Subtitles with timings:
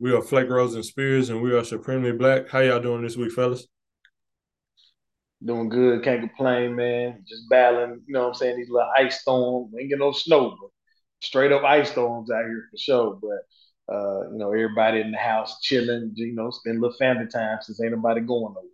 [0.00, 2.48] We are Flake Rose and Spears, and we are Supremely Black.
[2.48, 3.66] How y'all doing this week, fellas?
[5.44, 6.02] Doing good.
[6.02, 7.22] Can't complain, man.
[7.28, 9.74] Just battling, you know what I'm saying, these little ice storms.
[9.78, 10.70] ain't getting no snow, but
[11.20, 13.20] straight up ice storms out here for sure.
[13.20, 17.26] But, uh, you know, everybody in the house chilling, you know, spend a little family
[17.26, 18.70] time since ain't nobody going nowhere.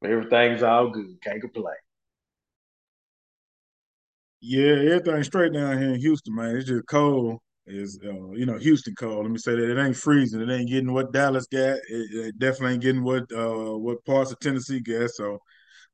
[0.00, 1.18] But everything's all good.
[1.22, 1.76] Can't complain.
[4.40, 6.56] Yeah, everything's straight down here in Houston, man.
[6.56, 7.38] It's just cold.
[7.66, 9.24] It's uh, you know Houston cold.
[9.24, 10.40] Let me say that it ain't freezing.
[10.40, 11.78] It ain't getting what Dallas got.
[11.88, 15.10] It, it definitely ain't getting what uh what parts of Tennessee got.
[15.10, 15.38] So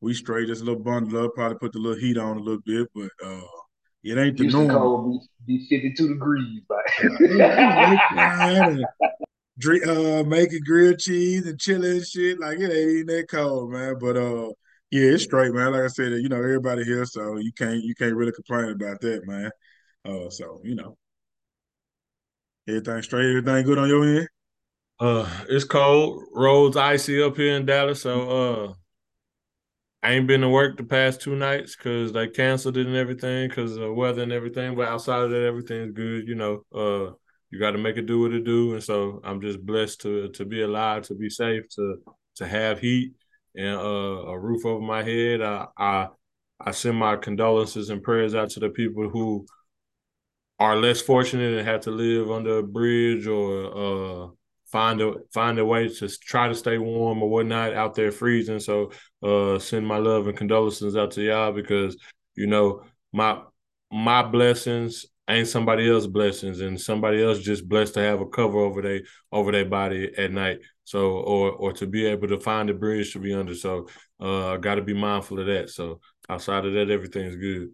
[0.00, 1.34] we straight just a little bundle up.
[1.34, 3.41] Probably put the little heat on a little bit, but uh
[4.05, 4.80] it ain't the Houston norm.
[4.80, 6.80] cold be, be 52 degrees, but
[9.59, 12.41] Drink, uh, making grilled cheese and chili and shit.
[12.41, 13.97] Like it ain't even that cold, man.
[14.00, 14.48] But uh,
[14.91, 15.73] yeah, it's straight, man.
[15.73, 19.00] Like I said, you know, everybody here, so you can't you can't really complain about
[19.02, 19.50] that, man.
[20.05, 20.97] Uh, so you know,
[22.69, 24.29] everything straight, everything good on your end.
[25.01, 28.73] Uh, it's cold, roads icy up here in Dallas, so uh,
[30.03, 33.48] I ain't been to work the past two nights because they canceled it and everything
[33.48, 34.77] because of weather and everything.
[34.77, 36.28] But outside of that, everything's good.
[36.28, 37.14] You know, uh,
[37.51, 40.29] you got to make it do what it do, and so I'm just blessed to
[40.31, 41.97] to be alive, to be safe, to
[42.36, 43.12] to have heat
[43.55, 45.42] and uh, a roof over my head.
[45.42, 46.08] I, I
[46.61, 49.47] I send my condolences and prayers out to the people who
[50.62, 54.28] are less fortunate and have to live under a bridge or uh,
[54.70, 58.60] find a find a way to try to stay warm or whatnot out there freezing.
[58.60, 58.92] So
[59.24, 61.96] uh, send my love and condolences out to y'all because
[62.36, 63.42] you know my
[63.90, 68.58] my blessings ain't somebody else's blessings and somebody else just blessed to have a cover
[68.58, 69.00] over their
[69.33, 70.60] over their body at night.
[70.84, 73.56] So or or to be able to find a bridge to be under.
[73.56, 73.88] So
[74.20, 75.70] uh got to be mindful of that.
[75.70, 77.70] So outside of that everything's good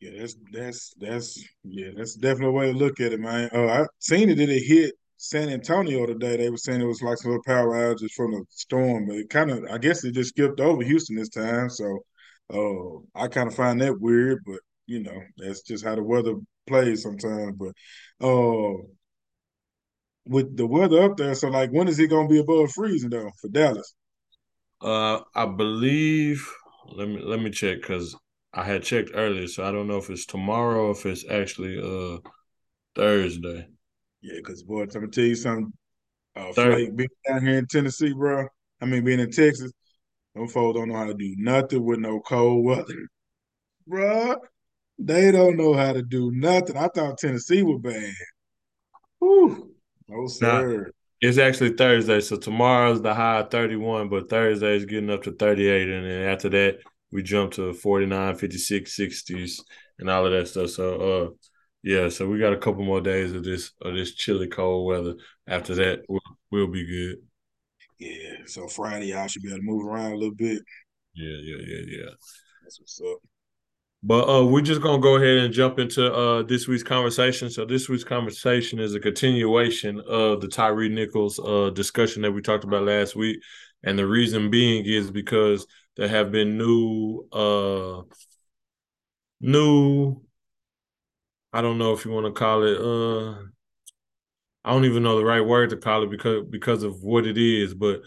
[0.00, 3.66] yeah that's that's that's yeah that's definitely a way to look at it man uh
[3.66, 7.18] i seen it did it hit san antonio today they were saying it was like
[7.18, 10.30] some little power outages from the storm but it kind of i guess it just
[10.30, 11.98] skipped over houston this time so
[12.52, 14.60] uh i kind of find that weird but
[14.90, 16.34] you know, that's just how the weather
[16.66, 17.56] plays sometimes.
[17.56, 18.82] But uh
[20.26, 23.30] with the weather up there, so like when is it gonna be above freezing though
[23.40, 23.94] for Dallas?
[24.82, 26.44] Uh I believe
[26.88, 28.16] let me let me check because
[28.52, 31.78] I had checked earlier, so I don't know if it's tomorrow or if it's actually
[31.78, 32.18] uh
[32.94, 33.68] Thursday.
[34.22, 35.72] Yeah, because boy, I'm gonna tell you something.
[36.36, 38.46] Uh, Flake being down here in Tennessee, bro.
[38.80, 39.72] I mean, being in Texas,
[40.34, 43.08] them folks don't know how to do nothing with no cold weather,
[43.86, 44.36] bro.
[44.98, 46.76] They don't know how to do nothing.
[46.76, 48.12] I thought Tennessee was bad.
[49.18, 49.74] Whew.
[50.08, 50.84] No, sir.
[50.84, 50.90] Nah,
[51.20, 52.20] it's actually Thursday.
[52.20, 55.88] So tomorrow's the high 31, but Thursday is getting up to 38.
[55.88, 56.78] And then after that,
[57.12, 59.60] we jumped to 49, 56, 60s,
[59.98, 60.70] and all of that stuff.
[60.70, 61.30] So uh
[61.82, 65.14] yeah, so we got a couple more days of this of this chilly cold weather.
[65.46, 66.20] After that, we'll,
[66.50, 67.16] we'll be good.
[67.98, 68.44] Yeah.
[68.46, 70.62] So Friday, I should be able to move around a little bit.
[71.14, 72.10] Yeah, yeah, yeah, yeah.
[72.62, 73.18] That's what's up.
[74.02, 77.50] But uh, we're just gonna go ahead and jump into uh, this week's conversation.
[77.50, 82.40] So this week's conversation is a continuation of the Tyre Nichols uh, discussion that we
[82.40, 83.42] talked about last week,
[83.84, 85.66] and the reason being is because
[86.00, 88.00] there have been new, uh,
[89.38, 90.22] new.
[91.52, 92.80] I don't know if you want to call it.
[92.80, 93.42] Uh,
[94.64, 97.36] I don't even know the right word to call it because because of what it
[97.36, 98.00] is, but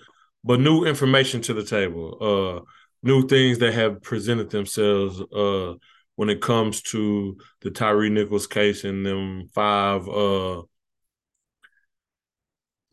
[0.44, 2.18] but new information to the table.
[2.20, 2.66] Uh,
[3.04, 5.76] new things that have presented themselves uh,
[6.16, 10.64] when it comes to the Tyre Nichols case and them five uh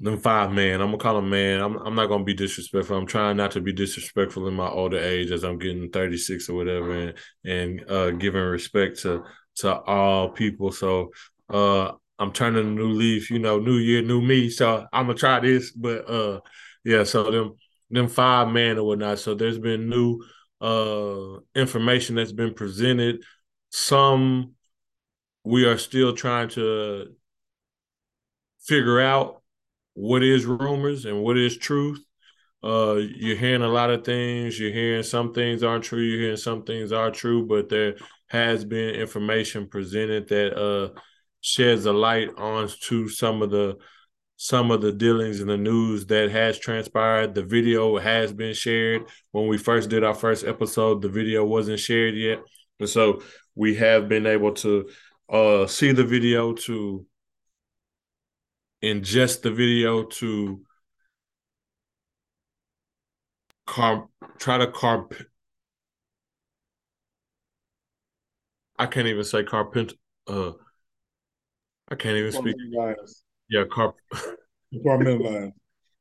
[0.00, 0.80] them five man.
[0.80, 1.60] I'm gonna call them man.
[1.60, 2.96] I'm I'm not gonna be disrespectful.
[2.96, 6.56] I'm trying not to be disrespectful in my older age as I'm getting 36 or
[6.56, 9.24] whatever and and uh giving respect to
[9.56, 10.72] to all people.
[10.72, 11.12] So
[11.50, 14.48] uh I'm turning a new leaf, you know, new year, new me.
[14.48, 16.40] So I'm gonna try this, but uh
[16.82, 17.56] yeah, so them
[17.90, 19.18] them five man or whatnot.
[19.18, 20.22] So there's been new
[20.62, 23.22] uh information that's been presented.
[23.70, 24.54] Some
[25.44, 27.14] we are still trying to
[28.60, 29.39] figure out
[30.00, 32.00] what is rumors and what is truth.
[32.62, 34.58] Uh, you're hearing a lot of things.
[34.58, 36.00] You're hearing some things aren't true.
[36.00, 37.96] You're hearing some things are true, but there
[38.28, 40.90] has been information presented that uh
[41.40, 43.76] sheds a light on to some of the
[44.36, 47.34] some of the dealings in the news that has transpired.
[47.34, 49.02] The video has been shared.
[49.32, 52.38] When we first did our first episode, the video wasn't shared yet.
[52.78, 53.22] And so
[53.54, 54.88] we have been able to
[55.28, 57.04] uh, see the video, to
[58.82, 60.62] ingest the video, to
[63.66, 65.14] car- try to carp.
[68.78, 69.92] I can't even say carpent.
[70.26, 70.52] Uh,
[71.88, 72.56] I can't even speak.
[73.48, 73.96] Yeah, carp-
[74.74, 75.52] compartmentalized.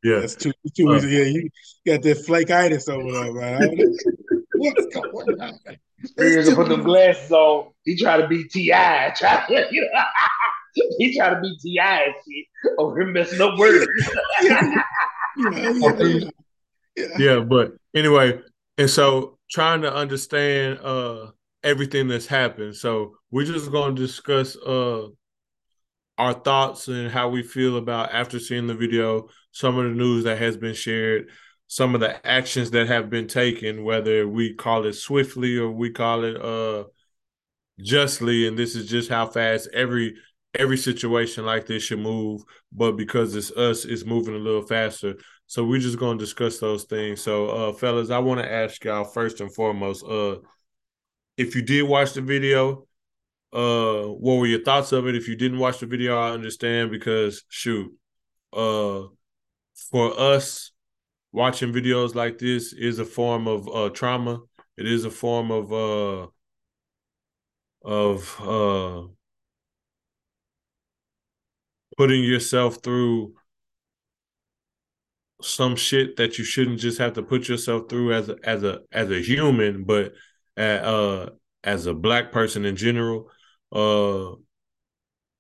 [0.04, 0.20] yeah.
[0.20, 0.94] That's two two Uh.
[0.94, 1.06] weeks.
[1.06, 1.50] Yeah, you
[1.86, 3.56] got that flakitis over there, man.
[3.56, 3.94] I don't know
[4.54, 5.60] What's going on?
[6.04, 7.72] Spears will put them glasses on.
[7.84, 8.68] He try to be Ti.
[9.16, 10.02] Try, you know,
[10.98, 13.88] he try to be Ti and shit over him messing up words.
[14.42, 14.84] yeah,
[15.38, 16.30] yeah, yeah,
[16.96, 17.08] yeah.
[17.18, 18.40] yeah but anyway
[18.78, 21.28] and so trying to understand uh
[21.64, 25.08] everything that's happened so we're just going to discuss uh
[26.18, 30.24] our thoughts and how we feel about after seeing the video some of the news
[30.26, 31.30] that has been shared
[31.68, 35.90] some of the actions that have been taken whether we call it swiftly or we
[35.92, 36.84] call it uh
[37.80, 40.16] justly and this is just how fast every
[40.56, 42.42] every situation like this should move
[42.72, 45.16] but because it's us it's moving a little faster
[45.50, 47.24] so we're just going to discuss those things.
[47.24, 50.36] So, uh, fellas, I want to ask y'all first and foremost, uh,
[51.38, 52.86] if you did watch the video,
[53.52, 55.16] uh, what were your thoughts of it?
[55.16, 57.92] If you didn't watch the video, I understand because shoot,
[58.54, 59.06] uh,
[59.90, 60.70] for us,
[61.32, 64.42] watching videos like this is a form of uh trauma.
[64.78, 66.28] It is a form of uh
[67.84, 69.08] of uh
[72.00, 73.34] putting yourself through
[75.42, 78.80] some shit that you shouldn't just have to put yourself through as a as a
[78.94, 80.14] as a human, but
[80.56, 81.26] uh
[81.66, 83.30] as a black person in general.
[83.74, 84.40] Uh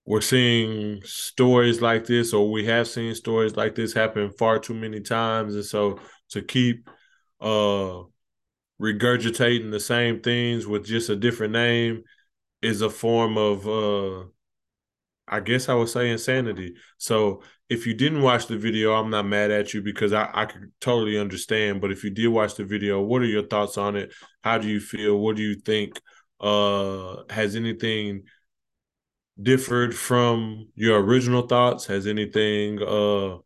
[0.05, 4.73] we're seeing stories like this, or we have seen stories like this happen far too
[4.73, 5.55] many times.
[5.55, 6.01] And so
[6.31, 6.89] to keep
[7.39, 8.01] uh
[8.81, 12.03] regurgitating the same things with just a different name
[12.61, 14.25] is a form of uh
[15.29, 16.75] I guess I would say insanity.
[16.97, 20.45] So if you didn't watch the video, I'm not mad at you because I, I
[20.45, 21.81] could totally understand.
[21.81, 24.13] But if you did watch the video, what are your thoughts on it?
[24.43, 25.17] How do you feel?
[25.19, 25.99] What do you think?
[26.39, 28.23] Uh, has anything
[29.41, 31.85] differed from your original thoughts?
[31.85, 33.37] Has anything uh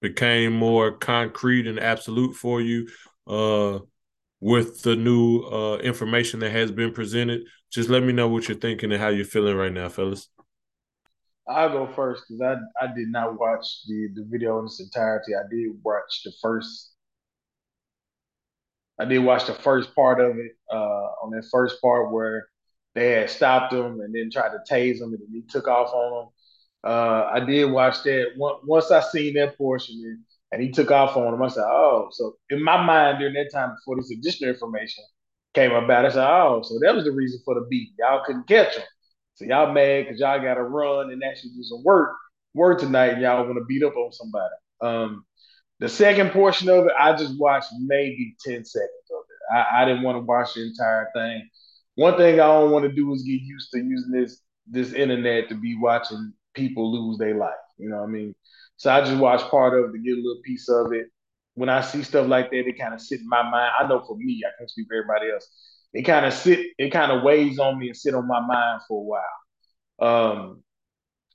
[0.00, 2.88] became more concrete and absolute for you
[3.26, 3.80] uh
[4.40, 7.42] with the new uh information that has been presented?
[7.70, 10.28] Just let me know what you're thinking and how you're feeling right now, fellas.
[11.48, 15.34] I'll go first because I I did not watch the the video in its entirety.
[15.34, 16.92] I did watch the first.
[19.00, 20.52] I did watch the first part of it.
[20.70, 22.48] Uh, on that first part where
[22.94, 25.92] they had stopped him and then tried to tase him and then he took off
[25.94, 26.28] on him.
[26.84, 28.32] Uh, I did watch that.
[28.36, 32.36] Once I seen that portion and he took off on him, I said, "Oh." So
[32.50, 35.04] in my mind during that time before this additional information
[35.54, 37.92] came about, I said, "Oh, so that was the reason for the beat.
[37.98, 38.84] Y'all couldn't catch him."
[39.38, 42.10] So y'all mad because y'all got to run and actually do some work
[42.54, 44.54] work tonight, and y'all want to beat up on somebody.
[44.80, 45.24] Um,
[45.78, 49.56] the second portion of it, I just watched maybe ten seconds of it.
[49.56, 51.48] I, I didn't want to watch the entire thing.
[51.94, 55.48] One thing I don't want to do is get used to using this this internet
[55.50, 57.52] to be watching people lose their life.
[57.76, 58.34] You know what I mean?
[58.76, 61.06] So I just watched part of it to get a little piece of it.
[61.54, 63.70] When I see stuff like that, it kind of sit in my mind.
[63.78, 65.48] I know for me, I can't speak for everybody else
[65.98, 68.82] it kind of sit, it kind of weighs on me and sit on my mind
[68.86, 69.18] for a
[69.98, 70.40] while.
[70.40, 70.62] Um,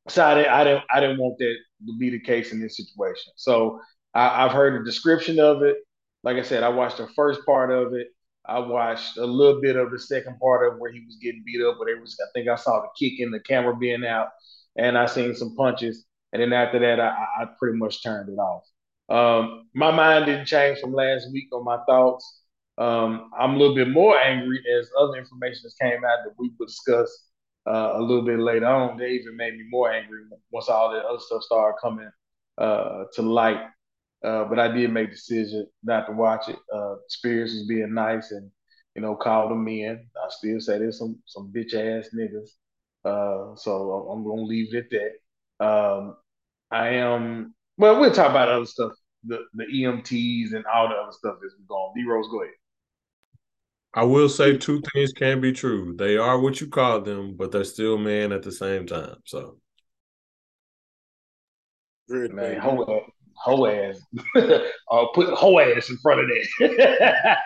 [0.07, 1.55] so I didn't, I didn't, I didn't want that
[1.87, 3.33] to be the case in this situation.
[3.35, 3.81] So
[4.13, 5.75] I, have heard a description of it.
[6.23, 8.07] Like I said, I watched the first part of it.
[8.45, 11.61] I watched a little bit of the second part of where he was getting beat
[11.61, 14.29] up, but it was, I think I saw the kick in the camera being out,
[14.77, 16.05] and I seen some punches.
[16.31, 18.63] And then after that, I, I pretty much turned it off.
[19.09, 22.42] Um, my mind didn't change from last week on my thoughts.
[22.77, 26.51] Um, I'm a little bit more angry as other information has came out that we
[26.57, 27.27] will discuss
[27.67, 28.97] uh, a little bit later on.
[28.97, 32.09] They even made me more angry once all the other stuff started coming
[32.57, 33.61] uh, to light.
[34.23, 36.57] Uh, but I did make the decision not to watch it.
[36.73, 38.49] Uh, Spears was being nice and
[38.95, 40.05] you know called them in.
[40.15, 42.49] I still say there's some some bitch ass niggas.
[43.03, 45.09] Uh, so I'm gonna leave it at
[45.59, 45.65] that.
[45.65, 46.15] Um,
[46.71, 47.53] I am.
[47.77, 48.93] Well, we'll talk about other stuff,
[49.25, 51.65] the the EMTs and all the other stuff as we.
[51.95, 52.53] D Rose, go ahead.
[53.93, 55.95] I will say two things can be true.
[55.95, 59.17] They are what you call them, but they're still men at the same time.
[59.25, 59.57] So,
[62.09, 63.99] Good man, hoe ass, hoe ass.
[64.91, 67.37] uh, put hoe ass in front of that.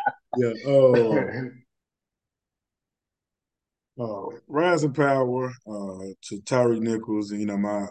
[0.36, 0.52] yeah.
[0.66, 1.50] Oh.
[3.96, 7.86] Uh, rising power uh, to Tyre Nichols, you know my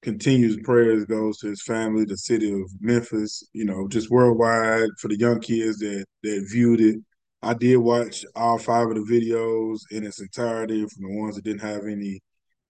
[0.00, 5.08] continuous prayers goes to his family, the city of Memphis, you know, just worldwide for
[5.08, 7.00] the young kids that that viewed it
[7.42, 11.44] I did watch all five of the videos in its entirety from the ones that
[11.44, 12.20] didn't have any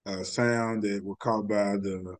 [0.05, 2.15] uh, sound that were caught by the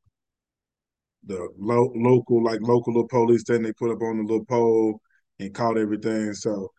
[1.26, 5.00] the lo- local like local little police thing they put up on the little pole
[5.40, 6.34] and caught everything.
[6.34, 6.72] So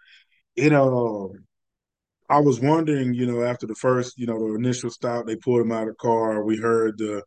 [0.57, 1.35] you know,
[2.29, 5.61] I was wondering, you know, after the first, you know, the initial stop, they pulled
[5.63, 6.45] him out of the car.
[6.45, 7.23] We heard the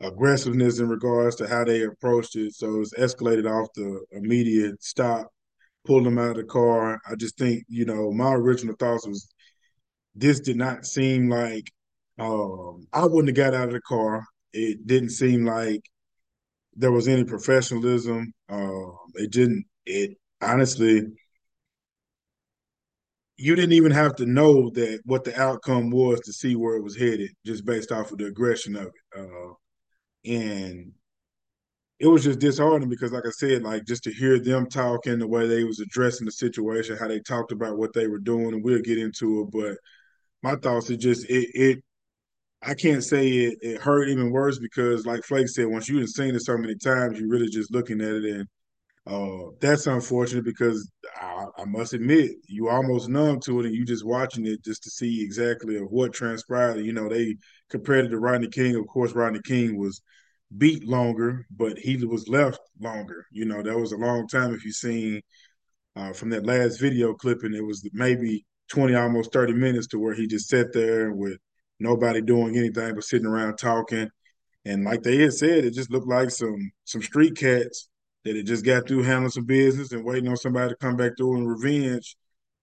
[0.00, 2.54] aggressiveness in regards to how they approached it.
[2.54, 5.28] So it's escalated off the immediate stop,
[5.86, 7.00] pulled them out of the car.
[7.10, 9.28] I just think, you know, my original thoughts was
[10.14, 11.70] this did not seem like
[12.18, 14.24] um, I wouldn't have got out of the car.
[14.52, 15.82] It didn't seem like
[16.74, 18.32] there was any professionalism.
[18.48, 19.64] Uh, it didn't.
[19.84, 21.02] It honestly,
[23.36, 26.82] you didn't even have to know that what the outcome was to see where it
[26.82, 28.92] was headed, just based off of the aggression of it.
[29.18, 29.52] Uh,
[30.24, 30.92] and
[31.98, 35.26] it was just disheartening because, like I said, like just to hear them talking the
[35.26, 38.62] way they was addressing the situation, how they talked about what they were doing, and
[38.62, 39.50] we'll get into it.
[39.50, 39.78] But
[40.42, 41.48] my thoughts are just it.
[41.54, 41.82] it
[42.62, 46.34] I can't say it, it hurt even worse because, like Flake said, once you've seen
[46.34, 48.48] it so many times, you're really just looking at it, and
[49.06, 53.84] uh, that's unfortunate because I, I, must admit you almost numb to it, and you
[53.84, 56.84] just watching it just to see exactly what transpired.
[56.84, 57.36] You know, they
[57.70, 58.74] compared it to Rodney King.
[58.74, 60.02] Of course, Rodney King was
[60.56, 63.26] beat longer, but he was left longer.
[63.30, 64.54] You know, that was a long time.
[64.54, 65.22] If you've seen
[65.96, 70.14] uh, from that last video clipping, it was maybe 20, almost 30 minutes to where
[70.14, 71.38] he just sat there with
[71.78, 74.08] nobody doing anything but sitting around talking.
[74.64, 77.88] And like they had said, it just looked like some some street cats
[78.24, 81.12] that had just got through handling some business and waiting on somebody to come back
[81.16, 82.16] through and revenge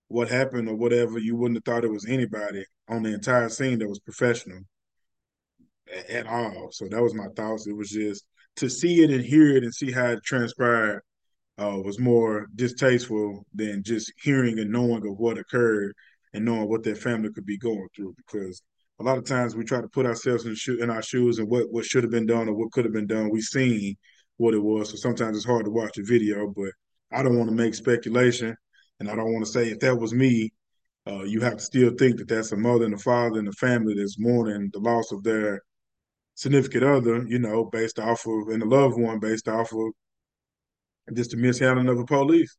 [0.10, 1.18] what happened or whatever.
[1.18, 4.60] You wouldn't have thought it was anybody on the entire scene that was professional
[6.10, 6.70] at all.
[6.72, 7.68] So that was my thoughts.
[7.68, 8.26] It was just
[8.58, 11.02] to see it and hear it and see how it transpired
[11.58, 15.94] uh, was more distasteful than just hearing and knowing of what occurred
[16.34, 18.14] and knowing what their family could be going through.
[18.18, 18.62] Because
[19.00, 21.48] a lot of times we try to put ourselves in, sho- in our shoes and
[21.48, 23.30] what what should have been done or what could have been done.
[23.30, 23.96] We've seen
[24.38, 26.48] what it was, so sometimes it's hard to watch a video.
[26.48, 26.72] But
[27.12, 28.56] I don't want to make speculation,
[29.00, 30.52] and I don't want to say if that was me.
[31.06, 33.54] Uh, you have to still think that that's a mother and a father and a
[33.54, 35.62] family that's mourning the loss of their
[36.36, 39.92] significant other, you know, based off of, and a loved one based off of
[41.13, 42.56] just the mishandling of the police.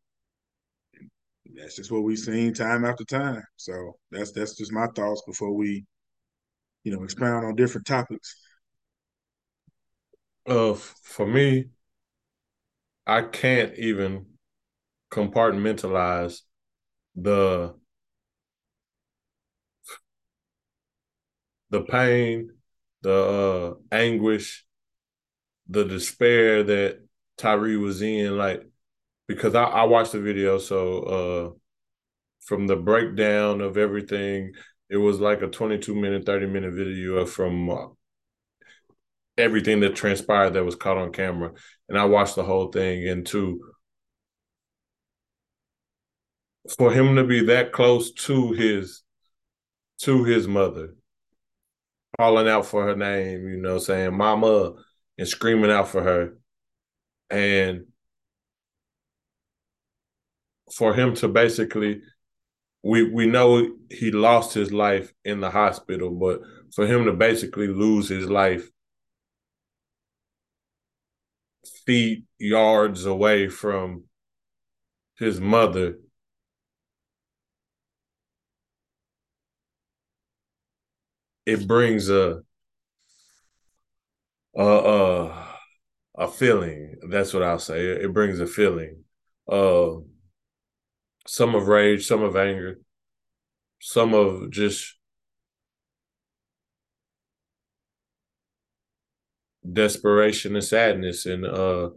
[1.57, 3.43] That's just what we've seen time after time.
[3.57, 5.85] So that's that's just my thoughts before we,
[6.85, 8.35] you know, expound on different topics.
[10.47, 11.67] Uh, for me,
[13.07, 14.27] I can't even
[15.11, 16.41] compartmentalize
[17.15, 17.75] the
[21.71, 22.51] the pain
[23.05, 24.65] the uh, anguish,
[25.69, 27.01] the despair that
[27.37, 28.67] Tyre was in, like
[29.29, 31.59] because I, I watched the video, so uh,
[32.41, 34.53] from the breakdown of everything,
[34.89, 37.87] it was like a 22 minute, 30 minute video from uh,
[39.37, 41.53] everything that transpired that was caught on camera,
[41.89, 43.07] and I watched the whole thing.
[43.07, 43.61] And to
[46.79, 49.03] for him to be that close to his
[49.99, 50.95] to his mother
[52.19, 54.73] calling out for her name, you know, saying mama
[55.19, 56.39] and screaming out for her.
[57.31, 57.87] And
[60.75, 62.01] for him to basically
[62.83, 66.41] we we know he lost his life in the hospital, but
[66.75, 68.69] for him to basically lose his life
[71.87, 74.05] feet yards away from
[75.19, 75.99] his mother
[81.47, 82.43] it brings a
[84.57, 85.47] a a,
[86.19, 86.97] a feeling.
[87.09, 87.87] That's what I'll say.
[87.87, 89.05] It, it brings a feeling.
[89.51, 89.97] Uh,
[91.27, 92.79] some of rage, some of anger,
[93.81, 94.97] some of just
[99.73, 101.91] desperation and sadness and uh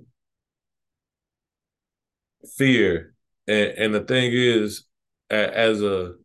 [2.57, 3.13] fear.
[3.47, 4.83] And and the thing is,
[5.29, 6.15] as a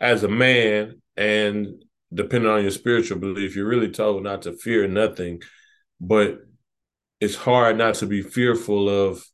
[0.00, 4.86] as a man and depending on your spiritual belief, you're really told not to fear
[4.86, 5.42] nothing.
[6.00, 6.38] But
[7.20, 9.24] it's hard not to be fearful of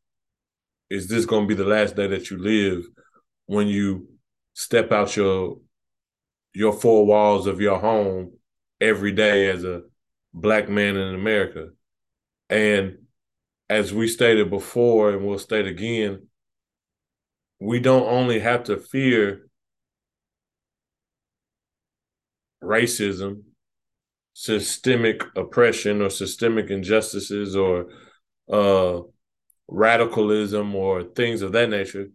[0.91, 2.85] is this going to be the last day that you live
[3.47, 4.09] when you
[4.55, 5.59] step out your
[6.55, 8.33] your four walls of your home
[8.81, 9.83] every day as a
[10.33, 11.69] black man in America.
[12.49, 12.99] And
[13.69, 16.29] as we stated before and we'll state again,
[17.61, 19.49] we don't only have to fear
[22.65, 23.43] racism,
[24.33, 27.87] systemic oppression, or systemic injustices, or
[28.51, 29.01] uh,
[29.69, 32.09] radicalism, or things of that nature,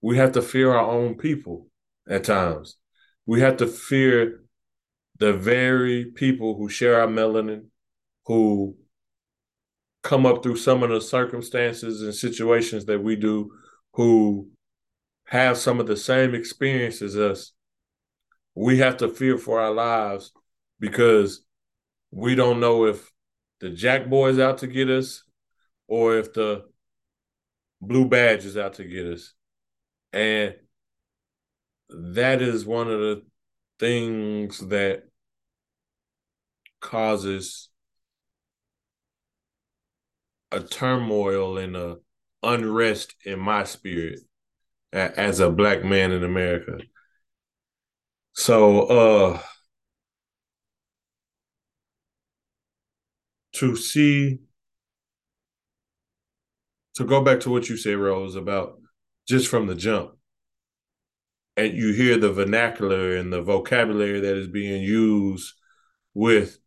[0.00, 1.68] we have to fear our own people
[2.08, 2.76] at times.
[3.26, 4.44] We have to fear
[5.18, 7.66] the very people who share our melanin,
[8.26, 8.76] who
[10.02, 13.50] come up through some of the circumstances and situations that we do,
[13.94, 14.48] who
[15.26, 17.52] have some of the same experiences as us,
[18.54, 20.32] we have to fear for our lives
[20.80, 21.44] because
[22.10, 23.10] we don't know if
[23.60, 25.24] the Jack Boys out to get us
[25.88, 26.64] or if the
[27.80, 29.34] Blue Badge is out to get us.
[30.12, 30.54] And
[31.88, 33.22] that is one of the
[33.78, 35.04] things that
[36.80, 37.68] causes
[40.52, 41.96] a turmoil and a
[42.42, 44.20] unrest in my spirit
[44.92, 46.78] as a black man in America.
[48.34, 49.40] So uh
[53.54, 54.40] to see
[56.94, 58.78] to go back to what you said, Rose, about
[59.26, 60.12] just from the jump,
[61.56, 65.52] and you hear the vernacular and the vocabulary that is being used
[66.14, 66.58] with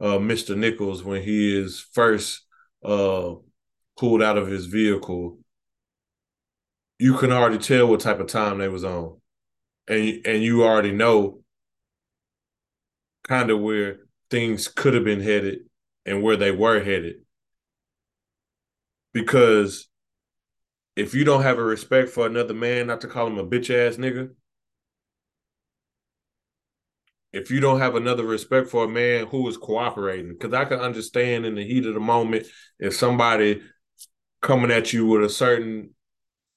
[0.00, 0.56] uh, Mr.
[0.56, 2.42] Nichols when he is first
[2.84, 3.34] uh,
[3.98, 5.38] pulled out of his vehicle,
[6.98, 9.20] you can already tell what type of time they was on,
[9.88, 11.40] and and you already know
[13.24, 14.00] kind of where
[14.30, 15.60] things could have been headed
[16.04, 17.16] and where they were headed.
[19.12, 19.88] Because
[20.96, 23.70] if you don't have a respect for another man, not to call him a bitch
[23.70, 24.30] ass nigga,
[27.32, 30.78] if you don't have another respect for a man who is cooperating, because I can
[30.78, 32.46] understand in the heat of the moment
[32.78, 33.60] if somebody
[34.40, 35.90] coming at you with a certain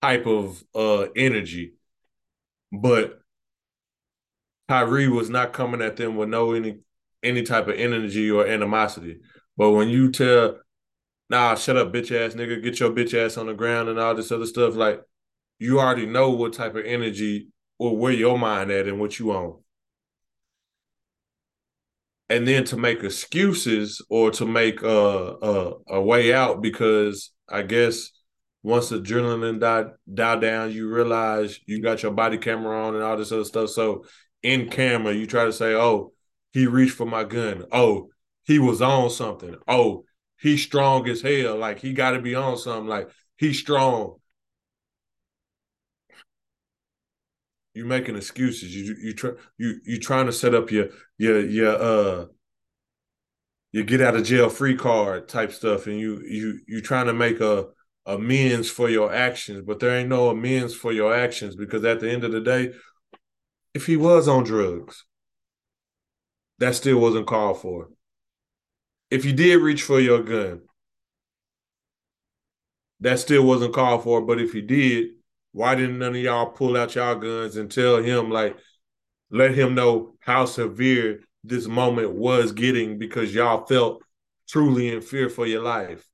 [0.01, 1.73] type of uh energy,
[2.71, 3.19] but
[4.67, 6.79] Tyre was not coming at them with no any
[7.23, 9.19] any type of energy or animosity.
[9.57, 10.59] But when you tell,
[11.29, 14.13] nah, shut up, bitch ass nigga, get your bitch ass on the ground and all
[14.13, 15.01] this other stuff, like
[15.59, 19.31] you already know what type of energy or where your mind at and what you
[19.31, 19.57] on
[22.29, 27.61] and then to make excuses or to make a, a, a way out because I
[27.61, 28.11] guess
[28.63, 33.17] once adrenaline died died down, you realize you got your body camera on and all
[33.17, 33.69] this other stuff.
[33.69, 34.05] So
[34.43, 36.13] in camera, you try to say, "Oh,
[36.51, 37.65] he reached for my gun.
[37.71, 38.09] Oh,
[38.45, 39.55] he was on something.
[39.67, 40.05] Oh,
[40.39, 41.57] he's strong as hell.
[41.57, 42.87] Like he got to be on something.
[42.87, 44.17] Like he's strong."
[47.77, 48.75] you making excuses.
[48.75, 52.25] You you try you you trying to set up your your your uh
[53.71, 57.13] your get out of jail free card type stuff, and you you you trying to
[57.13, 57.67] make a
[58.07, 62.09] amends for your actions, but there ain't no amends for your actions because at the
[62.09, 62.73] end of the day,
[63.73, 65.03] if he was on drugs,
[66.59, 67.89] that still wasn't called for.
[69.11, 70.61] If you did reach for your gun,
[73.01, 74.21] that still wasn't called for.
[74.21, 75.09] But if he did,
[75.51, 78.57] why didn't none of y'all pull out y'all guns and tell him like
[79.29, 84.01] let him know how severe this moment was getting because y'all felt
[84.47, 86.06] truly in fear for your life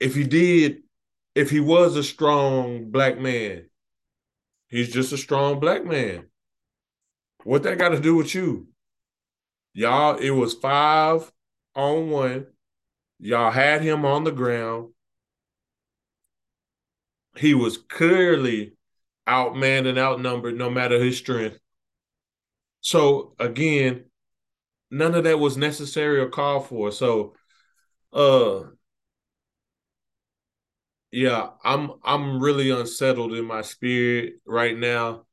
[0.00, 0.82] if he did
[1.34, 3.68] if he was a strong black man
[4.68, 6.26] he's just a strong black man
[7.44, 8.68] what that got to do with you
[9.72, 11.30] y'all it was five
[11.74, 12.46] on one
[13.18, 14.88] y'all had him on the ground
[17.36, 18.72] he was clearly
[19.28, 21.58] outmanned and outnumbered no matter his strength.
[22.80, 24.04] So again,
[24.90, 26.92] none of that was necessary or called for.
[26.92, 27.34] So
[28.12, 28.60] uh
[31.12, 35.24] yeah, I'm I'm really unsettled in my spirit right now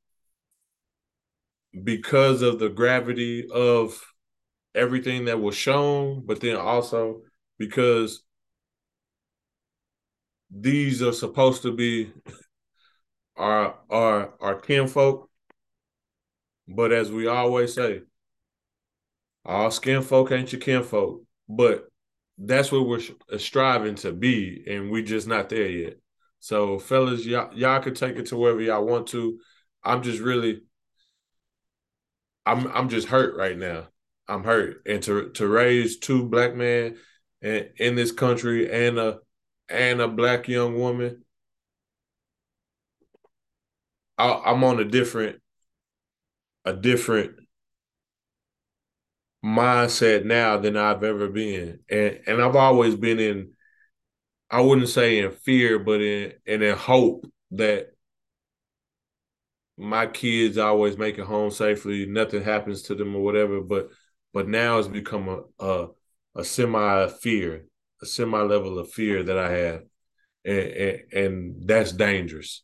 [1.82, 4.00] because of the gravity of
[4.74, 7.22] everything that was shown, but then also
[7.58, 8.22] because
[10.50, 12.12] these are supposed to be
[13.36, 15.28] our our our kinfolk.
[16.68, 18.02] But as we always say,
[19.44, 21.22] all skin folk ain't your kinfolk.
[21.48, 21.88] But
[22.38, 23.00] that's what we're
[23.32, 25.98] uh, striving to be, and we're just not there yet.
[26.40, 29.38] So, fellas, y'all y'all can take it to wherever y'all want to.
[29.82, 30.62] I'm just really,
[32.44, 33.88] I'm I'm just hurt right now.
[34.28, 36.96] I'm hurt, and to to raise two black men
[37.42, 39.18] in, in this country and a
[39.68, 41.24] and a black young woman,
[44.18, 45.40] I, I, am on a different,
[46.64, 47.36] a different
[49.44, 53.52] mindset now than I've ever been, and and I've always been in,
[54.50, 57.90] I wouldn't say in fear, but in and in hope that
[59.76, 63.60] my kids always make it home safely, nothing happens to them or whatever.
[63.60, 63.90] But
[64.32, 65.88] but now it's become a a,
[66.36, 67.66] a semi fear
[68.02, 69.82] a semi level of fear that I have,
[70.44, 72.62] and, and, and that's dangerous.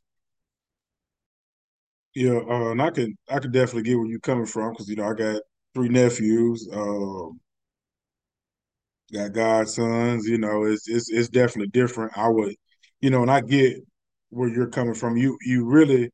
[2.14, 4.96] Yeah, uh, and I can I can definitely get where you're coming from because you
[4.96, 5.42] know I got
[5.74, 7.40] three nephews, um,
[9.12, 10.26] got godsons.
[10.26, 12.16] You know, it's it's it's definitely different.
[12.16, 12.54] I would,
[13.00, 13.78] you know, and I get
[14.30, 15.16] where you're coming from.
[15.16, 16.10] You you really,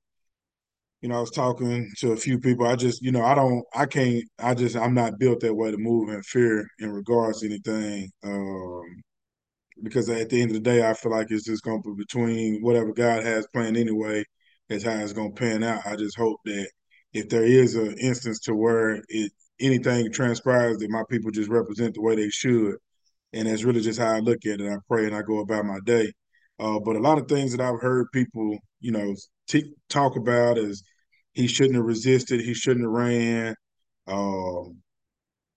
[1.01, 2.67] you know, I was talking to a few people.
[2.67, 5.71] I just, you know, I don't, I can't, I just, I'm not built that way
[5.71, 8.11] to move in fear in regards to anything.
[8.25, 8.83] Um,
[9.83, 12.03] because at the end of the day, I feel like it's just going to be
[12.03, 14.25] between whatever God has planned anyway,
[14.69, 15.87] is how it's going to pan out.
[15.87, 16.69] I just hope that
[17.13, 21.95] if there is an instance to where it anything transpires, that my people just represent
[21.95, 22.77] the way they should,
[23.33, 24.71] and that's really just how I look at it.
[24.71, 26.13] I pray and I go about my day.
[26.59, 29.15] Uh, but a lot of things that I've heard people, you know,
[29.49, 30.83] t- talk about is
[31.35, 32.41] he shouldn't have resisted.
[32.41, 33.55] He shouldn't have ran.
[34.07, 34.79] Um,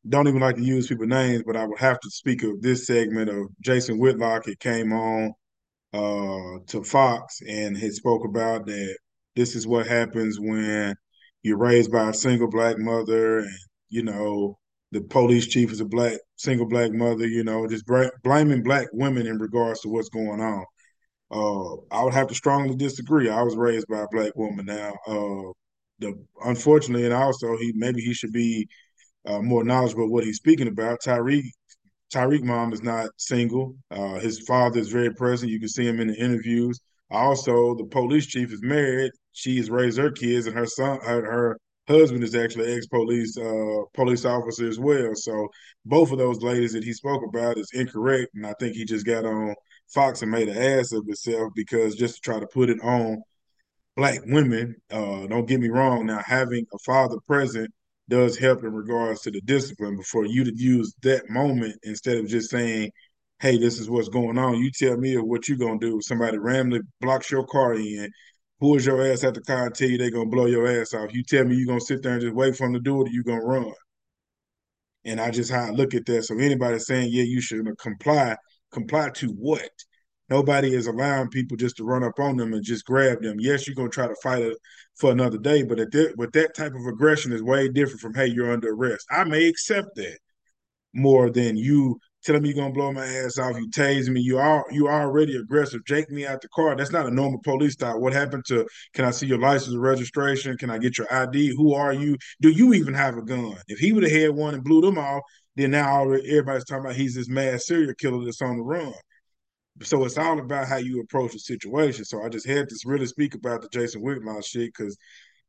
[0.07, 2.87] don't even like to use people's names, but I would have to speak of this
[2.87, 4.47] segment of Jason Whitlock.
[4.47, 5.33] It came on
[5.93, 8.97] uh, to Fox and he spoke about that
[9.35, 10.95] this is what happens when
[11.43, 13.49] you're raised by a single black mother and,
[13.89, 14.57] you know,
[14.91, 17.85] the police chief is a black single black mother, you know, just
[18.23, 20.65] blaming black women in regards to what's going on.
[21.31, 23.29] Uh, I would have to strongly disagree.
[23.29, 24.93] I was raised by a black woman now.
[25.07, 25.51] Uh,
[25.99, 26.13] the
[26.45, 28.67] unfortunately, and also he maybe he should be
[29.25, 31.01] uh, more knowledgeable of what he's speaking about.
[31.05, 31.43] Tyreek
[32.13, 33.75] Tyreek mom is not single.
[33.91, 35.51] Uh, his father is very present.
[35.51, 36.79] You can see him in the interviews.
[37.11, 39.11] Also, the police chief is married.
[39.33, 43.81] She has raised her kids, and her son, her, her husband is actually ex-police uh,
[43.93, 45.15] police officer as well.
[45.15, 45.49] So
[45.85, 49.05] both of those ladies that he spoke about is incorrect, and I think he just
[49.05, 49.55] got on
[49.87, 53.21] Fox and made an ass of himself because just to try to put it on
[53.99, 54.75] black women.
[54.89, 56.05] Uh, don't get me wrong.
[56.05, 57.69] Now, having a father present
[58.07, 59.97] does help in regards to the discipline.
[59.97, 62.91] But for you to use that moment instead of just saying,
[63.39, 65.99] "Hey, this is what's going on," you tell me what you're gonna do.
[66.01, 68.09] Somebody randomly blocks your car in,
[68.59, 71.13] pulls your ass out the car and tell you they're gonna blow your ass off.
[71.13, 73.09] You tell me you're gonna sit there and just wait for them to do it,
[73.09, 73.71] or you gonna run.
[75.05, 76.23] And I just how I look at that.
[76.23, 78.37] So anybody saying, "Yeah, you should comply,"
[78.71, 79.69] comply to what?
[80.29, 83.39] Nobody is allowing people just to run up on them and just grab them.
[83.39, 84.57] Yes, you're gonna try to fight it
[84.95, 88.13] for another day, but at that, with that type of aggression is way different from
[88.13, 89.05] hey, you're under arrest.
[89.09, 90.19] I may accept that
[90.93, 94.37] more than you telling me you're gonna blow my ass off, you tase me, you
[94.37, 96.75] are you already aggressive, jake me out the car.
[96.75, 97.99] That's not a normal police style.
[97.99, 100.57] What happened to can I see your license and registration?
[100.57, 101.55] Can I get your ID?
[101.55, 102.17] Who are you?
[102.41, 103.55] Do you even have a gun?
[103.67, 105.21] If he would have had one and blew them off,
[105.55, 108.93] then now already everybody's talking about he's this mad serial killer that's on the run.
[109.81, 112.03] So it's all about how you approach the situation.
[112.03, 114.97] So I just had to really speak about the Jason Whitlock shit because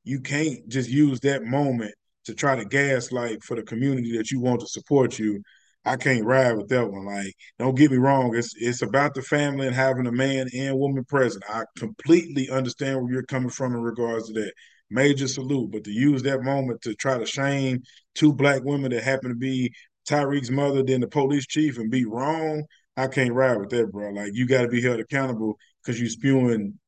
[0.05, 4.41] you can't just use that moment to try to gaslight for the community that you
[4.41, 5.43] want to support you.
[5.85, 7.07] I can't ride with that one.
[7.07, 8.37] Like, don't get me wrong.
[8.37, 11.45] It's it's about the family and having a man and woman present.
[11.49, 14.53] I completely understand where you're coming from in regards to that.
[14.93, 15.71] Major salute.
[15.71, 17.83] But to use that moment to try to shame
[18.17, 19.73] two black women that happen to be
[20.09, 22.65] Tariq's mother, then the police chief, and be wrong,
[22.97, 24.11] I can't ride with that, bro.
[24.11, 26.79] Like you got to be held accountable because you're spewing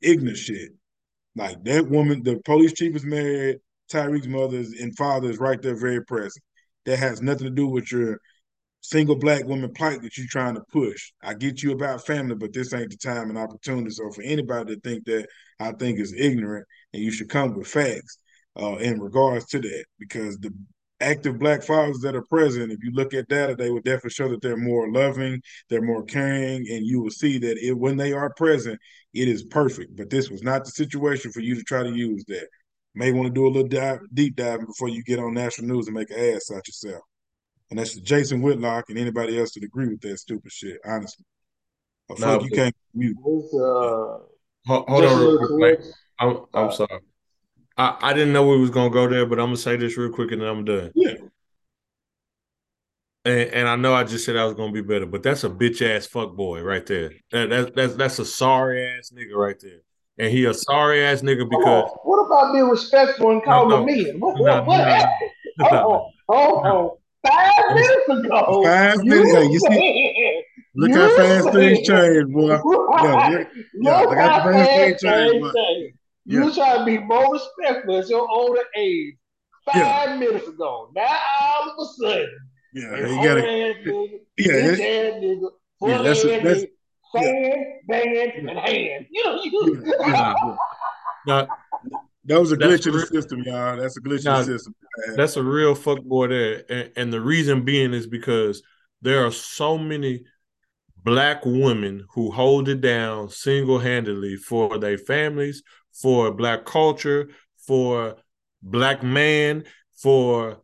[0.00, 0.70] ignorant shit.
[1.36, 3.58] Like that woman, the police chief is married.
[3.92, 6.42] Tariq's mother and father is right there, very present.
[6.86, 8.18] That has nothing to do with your
[8.80, 11.12] single black woman plight that you're trying to push.
[11.22, 13.90] I get you about family, but this ain't the time and opportunity.
[13.90, 15.26] So for anybody to think that
[15.58, 18.18] I think is ignorant, and you should come with facts
[18.60, 20.52] uh, in regards to that, because the
[21.00, 24.28] active black fathers that are present, if you look at data, they would definitely show
[24.28, 28.12] that they're more loving, they're more caring, and you will see that it, when they
[28.12, 28.78] are present,
[29.12, 29.96] it is perfect.
[29.96, 32.46] But this was not the situation for you to try to use that.
[32.94, 35.88] May want to do a little dive, deep diving before you get on national news
[35.88, 37.02] and make an ass out yourself.
[37.70, 41.24] And that's Jason Whitlock and anybody else that agree with that stupid shit, honestly.
[42.10, 43.16] A fuck you can't mute.
[43.18, 44.18] Uh,
[44.66, 45.80] hold, hold on real quick.
[46.20, 47.00] I'm, I'm uh, sorry.
[47.76, 50.12] I, I didn't know we was gonna go there, but I'm gonna say this real
[50.12, 50.92] quick and then I'm done.
[50.94, 51.14] Yeah.
[53.24, 55.50] And, and I know I just said I was gonna be better, but that's a
[55.50, 57.12] bitch ass fuck boy right there.
[57.32, 59.80] That, that that's that's a sorry ass nigga right there.
[60.18, 63.84] And he a sorry ass nigga because what about being respectful and calling no, no,
[63.84, 64.12] me?
[64.18, 65.30] What, no, what, what happened?
[65.60, 68.62] Oh, oh, oh, five minutes ago.
[68.64, 69.42] Five minutes ago.
[69.42, 70.42] You see
[70.76, 72.58] Look you how fast things change, boy.
[72.94, 74.00] Yeah, yeah, yeah.
[74.00, 75.92] Look how fast things change, boy.
[76.26, 76.54] You yeah.
[76.54, 79.14] try to be more respectful at your older age
[79.66, 79.76] five
[80.10, 80.16] yeah.
[80.16, 80.90] minutes ago.
[80.94, 82.28] Now all of a sudden,
[82.72, 83.76] yeah, you got it.
[84.38, 85.50] Yeah, that's, nigga,
[85.82, 86.68] yeah, that's, a,
[87.14, 89.06] that's fan, band, and hand.
[89.10, 89.82] You know, you.
[90.00, 90.34] Yeah,
[91.26, 91.48] now,
[92.24, 93.76] that was a glitch in the system, y'all.
[93.76, 94.74] That's a glitch now, in the system.
[95.16, 98.62] That's a real fuck boy there, and, and the reason being is because
[99.02, 100.24] there are so many
[101.04, 108.16] black women who hold it down single handedly for their families, for black culture, for
[108.62, 110.63] black man, for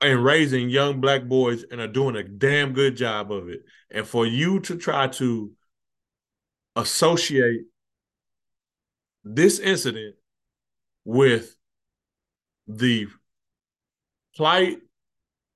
[0.00, 3.62] and raising young black boys and are doing a damn good job of it.
[3.90, 5.52] And for you to try to
[6.76, 7.62] associate
[9.24, 10.16] this incident
[11.04, 11.56] with
[12.66, 13.08] the
[14.36, 14.78] plight,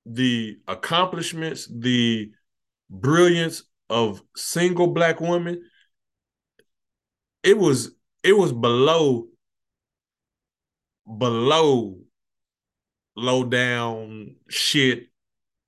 [0.05, 2.31] the accomplishments, the
[2.89, 5.63] brilliance of single black women,
[7.43, 7.91] it was
[8.23, 9.27] it was below
[11.17, 11.97] below
[13.15, 15.07] low down shit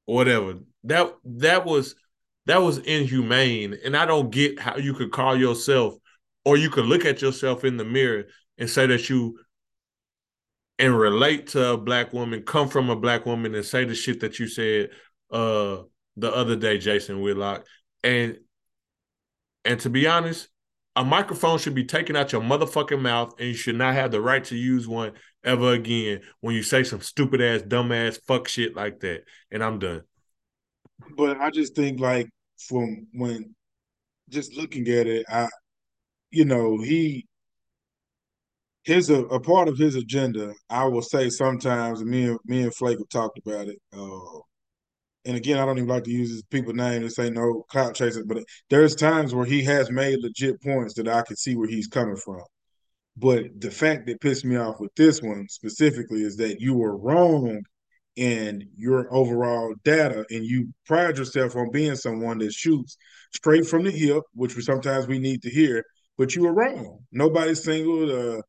[0.07, 0.55] whatever.
[0.85, 1.95] That that was
[2.47, 3.77] that was inhumane.
[3.85, 5.95] And I don't get how you could call yourself
[6.45, 8.23] or you could look at yourself in the mirror
[8.57, 9.37] and say that you
[10.79, 14.21] and relate to a black woman, come from a black woman and say the shit
[14.21, 14.89] that you said
[15.31, 15.77] uh
[16.15, 17.65] the other day, Jason Whitlock.
[18.03, 18.39] And
[19.65, 20.47] and to be honest,
[20.97, 24.19] a microphone should be taken out your motherfucking mouth and you should not have the
[24.19, 28.47] right to use one ever again when you say some stupid ass, dumb ass fuck
[28.47, 29.21] shit like that.
[29.51, 30.01] And I'm done.
[31.15, 32.27] But I just think like
[32.67, 33.53] from when
[34.29, 35.47] just looking at it, I
[36.31, 37.27] you know, he
[38.83, 42.73] his a, a, part of his agenda, I will say sometimes, me and me and
[42.73, 43.77] Flake have talked about it.
[43.95, 44.39] Uh,
[45.27, 47.93] and again, I don't even like to use his people name to say no clout
[47.95, 51.67] chasing, but there's times where he has made legit points that I can see where
[51.67, 52.41] he's coming from.
[53.17, 56.95] But the fact that pissed me off with this one specifically is that you were
[56.95, 57.61] wrong
[58.15, 62.97] in your overall data, and you pride yourself on being someone that shoots
[63.33, 65.83] straight from the hip, which we sometimes we need to hear.
[66.17, 66.99] But you were wrong.
[67.11, 68.37] Nobody's single.
[68.37, 68.41] Uh,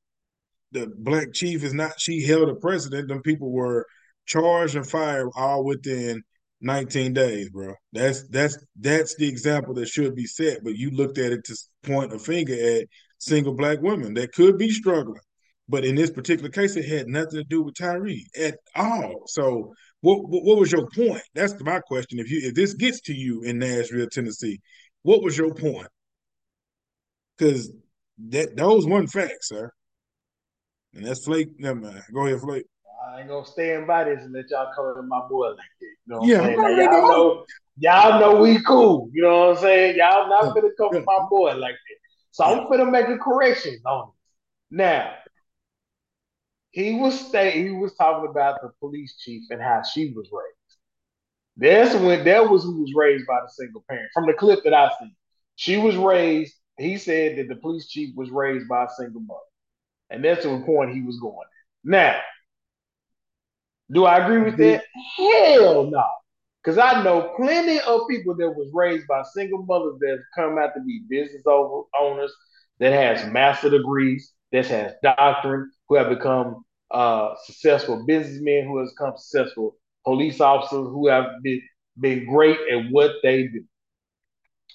[0.71, 3.09] the black chief is not she held a president.
[3.09, 3.85] Them people were
[4.27, 6.23] charged and fired all within
[6.61, 7.75] 19 days, bro.
[7.93, 10.65] That's that's that's the example that should be set.
[10.65, 12.87] But you looked at it to point a finger at
[13.19, 15.21] single black women that could be struggling.
[15.69, 18.09] But in this particular case, it had nothing to do with Tyre
[18.41, 19.25] at all.
[19.27, 21.23] So what what was your point?
[21.35, 22.19] That's my question.
[22.19, 24.61] If you if this gets to you in Nashville, Tennessee,
[25.03, 25.89] what was your point?
[27.37, 27.73] Because
[28.31, 29.71] that those one facts, sir.
[30.95, 31.49] And that's Flake.
[31.59, 32.03] Never mind.
[32.13, 32.65] Go ahead, Flake.
[33.09, 35.87] I ain't gonna stand by this and let y'all come to my boy like that.
[35.87, 36.61] You know what yeah, I'm saying?
[36.61, 37.45] Now, y'all know,
[37.79, 39.09] y'all know we cool.
[39.13, 39.97] You know what I'm saying?
[39.97, 41.97] Y'all not gonna come to my boy like that.
[42.33, 42.59] So yeah.
[42.59, 44.15] I'm gonna make a correction on it.
[44.71, 45.15] Now,
[46.71, 50.55] he was stay he was talking about the police chief and how she was raised.
[51.57, 54.11] That's when that was who was raised by the single parent.
[54.13, 55.15] From the clip that I see,
[55.57, 56.55] she was raised.
[56.77, 59.41] He said that the police chief was raised by a single mother.
[60.11, 61.47] And that's the point he was going.
[61.83, 62.19] Now,
[63.91, 64.85] do I agree with that?
[65.17, 66.05] Hell no.
[66.63, 70.75] Because I know plenty of people that was raised by single mothers that come out
[70.75, 72.33] to be business owners,
[72.79, 78.91] that has master degrees, that has doctrine, who have become uh, successful businessmen, who has
[78.91, 81.63] become successful police officers, who have been,
[81.99, 83.65] been great at what they do.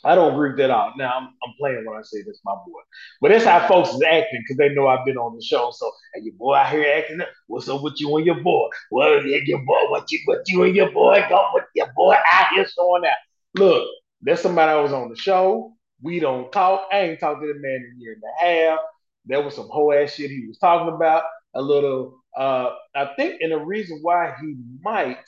[0.03, 0.97] I don't agree with that out.
[0.97, 2.81] Now I'm, I'm playing when I say this, my boy.
[3.21, 5.71] But that's how folks is acting because they know I've been on the show.
[5.73, 7.21] So hey, your boy out here acting.
[7.47, 8.67] What's up with you and your boy?
[8.91, 12.47] Well, your boy, what you what you and your boy got with your boy out
[12.53, 13.15] here showing out.
[13.55, 13.87] Look,
[14.21, 15.73] there's somebody I was on the show.
[16.01, 16.87] We don't talk.
[16.91, 18.79] I ain't talked to the man in a year and a half.
[19.25, 21.23] There was some whole ass shit he was talking about.
[21.55, 25.19] A little uh I think and the reason why he might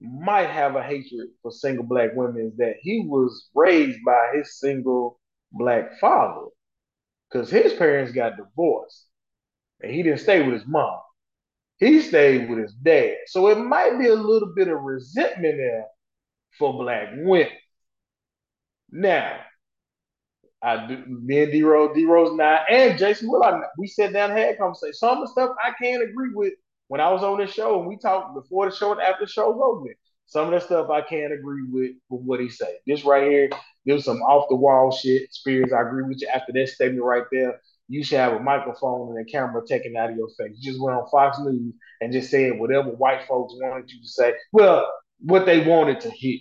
[0.00, 4.58] might have a hatred for single black women is that he was raised by his
[4.58, 5.20] single
[5.52, 6.46] black father
[7.30, 9.06] because his parents got divorced
[9.80, 10.98] and he didn't stay with his mom.
[11.76, 13.16] He stayed with his dad.
[13.26, 15.86] So it might be a little bit of resentment there
[16.58, 17.52] for black women.
[18.90, 19.40] Now,
[20.62, 23.30] I do me and D Rose, D Rose now, and Jason
[23.78, 24.92] we sat down and had a conversation.
[24.92, 26.52] Some of the stuff I can't agree with
[26.90, 29.30] when I was on the show and we talked before the show and after the
[29.30, 29.86] show over.
[30.26, 32.78] Some of the stuff I can't agree with with what he said.
[32.84, 33.50] This right here,
[33.86, 35.32] there's some off the wall shit.
[35.32, 36.26] Spears, I agree with you.
[36.34, 40.10] After that statement right there, you should have a microphone and a camera taken out
[40.10, 40.56] of your face.
[40.58, 44.08] You just went on Fox News and just said whatever white folks wanted you to
[44.08, 44.34] say.
[44.52, 46.40] Well, what they wanted to hear.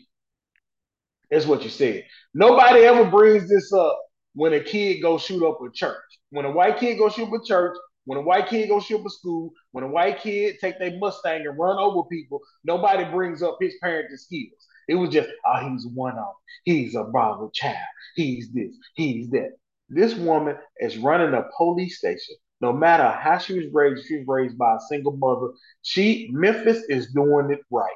[1.30, 2.06] That's what you said.
[2.34, 4.00] Nobody ever brings this up
[4.34, 6.02] when a kid goes shoot up a church.
[6.32, 7.78] When a white kid goes shoot up a church,
[8.10, 11.46] when a white kid goes ship a school, when a white kid take their Mustang
[11.46, 14.66] and run over people, nobody brings up his parenting skills.
[14.88, 17.78] It was just, oh, he's one of He's a bravo child.
[18.16, 18.76] He's this.
[18.96, 19.52] He's that.
[19.90, 22.34] This woman is running a police station.
[22.62, 25.54] No matter how she was raised, she was raised by a single mother.
[25.84, 27.94] She Memphis is doing it right.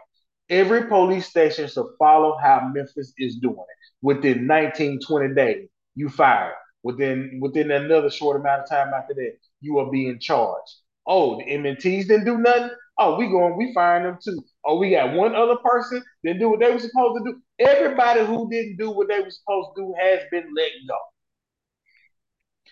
[0.47, 3.77] Every police station should follow how Memphis is doing it.
[4.03, 6.53] Within 19, 20 days, you fired.
[6.83, 10.75] Within within another short amount of time after that, you are being charged.
[11.07, 12.71] Oh, the MNTs didn't do nothing.
[12.97, 14.43] Oh, we going, we firing them too.
[14.65, 17.41] Oh, we got one other person that do what they were supposed to do.
[17.59, 20.97] Everybody who didn't do what they were supposed to do has been let go.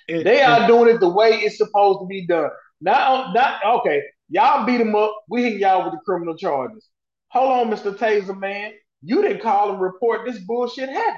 [0.10, 2.50] And, they are doing it the way it's supposed to be done.
[2.82, 4.04] Not, not okay.
[4.30, 5.12] Y'all beat them up.
[5.30, 6.88] We hit y'all with the criminal charges.
[7.30, 7.95] Hold on, Mr.
[7.95, 8.74] Taser man.
[9.04, 11.17] You didn't call and report this bullshit happened.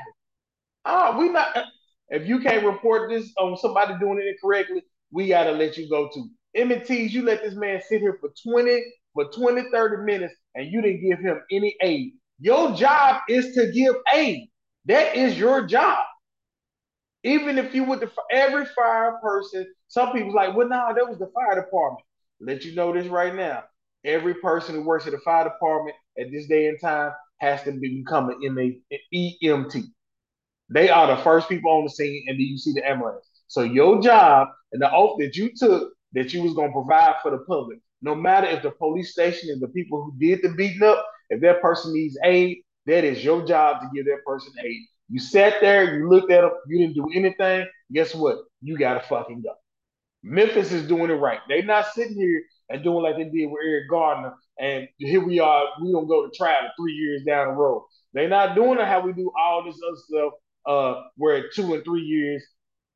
[0.86, 1.56] Oh, we not.
[2.14, 6.12] If you can't report this on somebody doing it incorrectly, we gotta let you go
[6.14, 6.30] too.
[6.56, 8.84] EMTs, you let this man sit here for 20,
[9.16, 12.14] for 20, 30 minutes, and you didn't give him any aid.
[12.40, 14.48] Your job is to give aid.
[14.86, 16.06] That is your job.
[17.24, 21.18] Even if you would, the every fire person, some people like, well, no, that was
[21.18, 22.06] the fire department.
[22.40, 23.64] Let you know this right now.
[24.06, 27.72] Every person who works at the fire department at this day and time has to
[27.72, 28.80] become an
[29.12, 29.84] EMT.
[30.70, 33.28] They are the first people on the scene, and then you see the ambulance.
[33.48, 37.32] So your job and the oath that you took that you was gonna provide for
[37.32, 40.84] the public, no matter if the police station and the people who did the beating
[40.84, 44.82] up, if that person needs aid, that is your job to give that person aid.
[45.10, 47.68] You sat there, you looked at them, you didn't do anything.
[47.92, 48.38] Guess what?
[48.62, 49.54] You gotta fucking go.
[50.24, 51.40] Memphis is doing it right.
[51.48, 54.34] They're not sitting here and doing like they did with Eric Garner.
[54.60, 57.86] And here we are, we don't go to trial three years down the road.
[58.14, 60.34] They're not doing it how we do all this other stuff,
[60.66, 62.44] uh, where two and three years,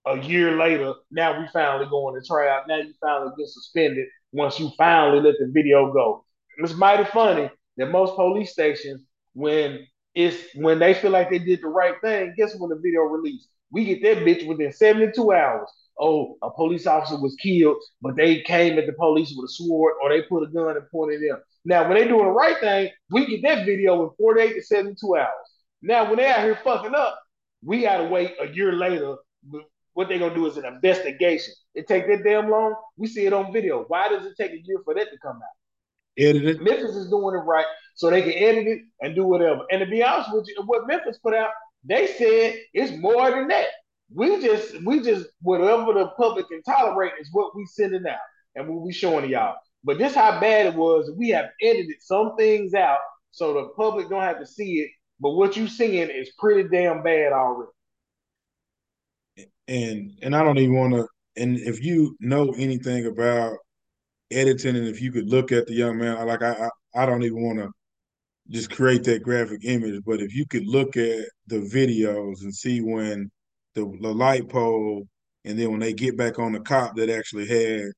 [0.05, 2.63] a year later, now we finally going to trial.
[2.67, 6.25] Now you finally get suspended once you finally let the video go.
[6.59, 9.01] It's mighty funny that most police stations,
[9.33, 13.01] when it's when they feel like they did the right thing, guess when the video
[13.01, 13.49] released?
[13.69, 18.41] We get that bitch within 72 hours oh, a police officer was killed, but they
[18.41, 21.39] came at the police with a sword or they put a gun and pointed them.
[21.65, 25.15] Now, when they doing the right thing, we get that video in 48 to 72
[25.15, 25.27] hours.
[25.81, 27.19] Now, when they out here fucking up,
[27.63, 29.15] we gotta wait a year later.
[29.93, 31.53] What they're gonna do is an investigation.
[31.73, 32.75] It take that damn long.
[32.97, 33.85] We see it on video.
[33.87, 36.19] Why does it take a year for that to come out?
[36.19, 36.61] Edit it.
[36.61, 37.65] Memphis is doing it right,
[37.95, 39.61] so they can edit it and do whatever.
[39.71, 41.49] And to be honest with you, what Memphis put out,
[41.83, 43.67] they said it's more than that
[44.13, 48.17] we just we just whatever the public can tolerate is what we sending out
[48.55, 49.55] and what we showing to y'all.
[49.83, 51.11] But this how bad it was.
[51.15, 52.99] We have edited some things out
[53.31, 54.91] so the public don't have to see it.
[55.19, 57.71] But what you seeing is pretty damn bad already.
[59.67, 61.07] And and I don't even want to.
[61.35, 63.57] And if you know anything about
[64.31, 67.23] editing, and if you could look at the young man, like I I, I don't
[67.23, 67.69] even want to
[68.49, 70.01] just create that graphic image.
[70.05, 73.29] But if you could look at the videos and see when
[73.75, 75.07] the, the light pole,
[75.45, 77.91] and then when they get back on the cop that actually had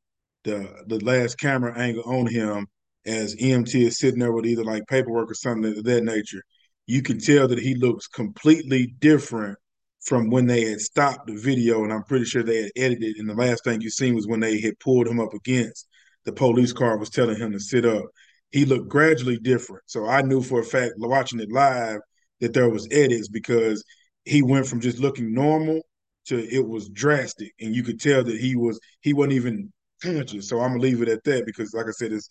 [0.44, 2.68] the the last camera angle on him
[3.06, 6.44] as EMT is sitting there with either like paperwork or something of that nature,
[6.90, 9.56] you can tell that he looks completely different
[10.02, 13.18] from when they had stopped the video, and I'm pretty sure they had edited.
[13.18, 15.88] And the last thing you seen was when they had pulled him up against
[16.26, 18.06] the police car was telling him to sit up.
[18.50, 19.84] He looked gradually different.
[19.86, 22.00] So I knew for a fact watching it live
[22.40, 23.84] that there was edits because
[24.26, 25.82] he went from just looking normal
[26.26, 29.72] to it was drastic, and you could tell that he was he wasn't even
[30.02, 30.50] conscious.
[30.50, 32.30] So I'm gonna leave it at that because, like I said, it's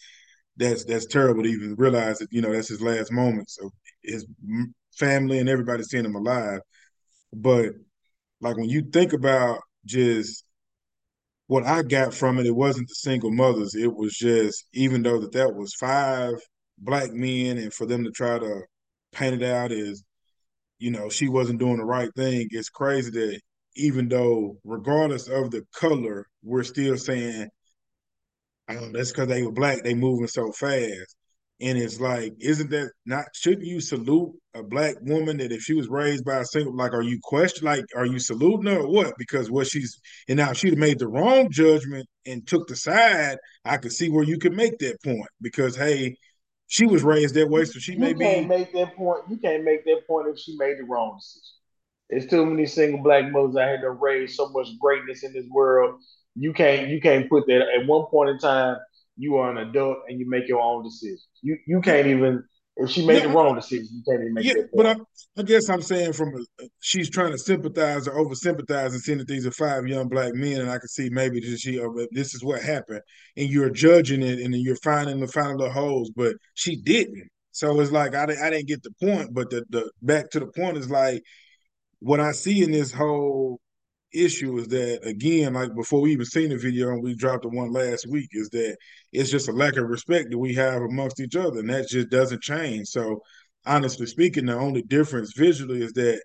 [0.56, 3.48] that's that's terrible to even realize that you know that's his last moment.
[3.62, 3.70] of
[4.02, 4.26] his
[4.96, 6.60] family and everybody seeing him alive.
[7.32, 7.70] But
[8.40, 10.44] like when you think about just
[11.46, 13.74] what I got from it, it wasn't the single mothers.
[13.74, 16.34] It was just even though that that was five
[16.78, 18.62] black men, and for them to try to
[19.12, 20.02] paint it out as
[20.78, 22.46] you know, she wasn't doing the right thing.
[22.50, 23.40] It's crazy that
[23.76, 27.48] even though, regardless of the color, we're still saying,
[28.68, 31.16] oh, that's because they were black, they moving so fast.
[31.60, 35.74] And it's like, isn't that not, shouldn't you salute a black woman that if she
[35.74, 38.88] was raised by a single, like, are you question, like, are you saluting her or
[38.88, 39.14] what?
[39.18, 43.38] Because what she's, and now she'd have made the wrong judgment and took the side,
[43.64, 46.14] I could see where you could make that point because, hey,
[46.68, 48.46] she was raised that way, so she you may can't be.
[48.46, 49.24] make that point.
[49.28, 51.42] You can't make that point if she made the wrong decision.
[52.10, 55.46] There's too many single black mothers out here that raise so much greatness in this
[55.50, 56.00] world.
[56.36, 58.76] You can't you can't put that at one point in time.
[59.18, 61.26] You are an adult and you make your own decisions.
[61.42, 62.44] You you can't even
[62.78, 64.48] if she made yeah, the wrong decision, you can't even make it.
[64.48, 64.70] yeah, that.
[64.72, 64.96] But I,
[65.36, 69.18] I, guess I'm saying from a, she's trying to sympathize or over sympathize and seeing
[69.18, 71.88] that these are five young black men, and I can see maybe that she uh,
[72.12, 73.00] this is what happened,
[73.36, 77.28] and you're judging it and you're finding the final little holes, but she didn't.
[77.50, 80.46] So it's like I, I didn't get the point, but the the back to the
[80.46, 81.22] point is like
[81.98, 83.58] what I see in this whole
[84.12, 87.48] issue is that again, like before we even seen the video and we dropped the
[87.48, 88.76] one last week, is that
[89.12, 92.10] it's just a lack of respect that we have amongst each other, and that just
[92.10, 92.88] doesn't change.
[92.88, 93.22] So,
[93.66, 96.20] honestly speaking, the only difference visually is that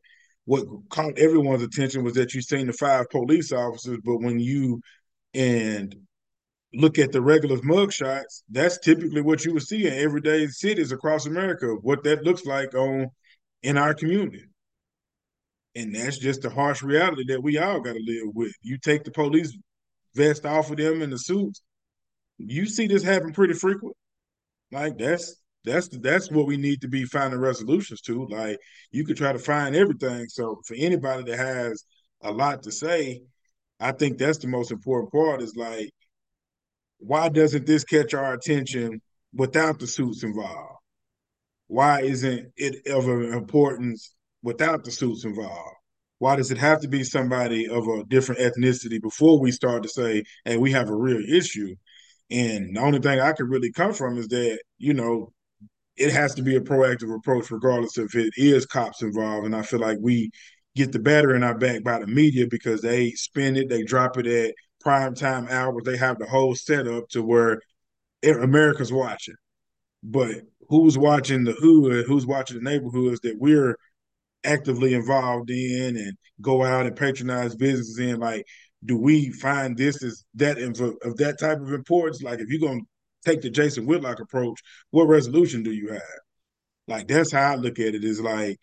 [0.46, 4.82] what caught everyone's attention was that you seen the five police officers, but when you
[5.34, 5.96] and
[6.74, 11.26] look at the regular mugshots, that's typically what you would see in everyday cities across
[11.26, 11.68] America.
[11.82, 13.08] What that looks like on
[13.62, 14.44] in our community.
[15.76, 18.53] And that's just the harsh reality that we all got to live with.
[18.61, 19.57] You take the police
[20.13, 21.61] vest off of them and the suits.
[22.38, 23.95] You see this happen pretty frequent.
[24.71, 28.28] Like that's that's that's what we need to be finding resolutions to.
[28.28, 28.59] Like
[28.91, 30.28] you could try to find everything.
[30.30, 31.86] So for anybody that has
[32.21, 33.21] a lot to say,
[33.80, 35.41] I think that's the most important part.
[35.41, 35.91] Is like,
[36.99, 39.01] why doesn't this catch our attention
[39.34, 40.80] without the suits involved?
[41.67, 44.13] Why isn't it of importance
[44.44, 45.78] without the suits involved?
[46.20, 49.89] Why does it have to be somebody of a different ethnicity before we start to
[49.89, 51.76] say, hey, we have a real issue?
[52.30, 55.34] And the only thing I could really come from is that, you know,
[55.98, 59.46] it has to be a proactive approach, regardless if it is cops involved.
[59.46, 60.32] And I feel like we
[60.76, 64.18] get the batter in our back by the media because they spin it, they drop
[64.18, 65.84] it at prime time hours.
[65.86, 67.60] They have the whole setup to where
[68.24, 69.36] America's watching.
[70.04, 70.36] But
[70.70, 73.78] who's watching the hood, who's watching the neighborhoods that we're
[74.44, 78.20] actively involved in and go out and patronize businesses in?
[78.20, 78.46] Like,
[78.86, 82.22] do we find this is that of, that type of importance?
[82.22, 84.60] Like, if you're going to take the Jason Whitlock approach,
[84.91, 86.02] what resolution do you have?
[86.88, 88.58] Like, that's how I look at it is like,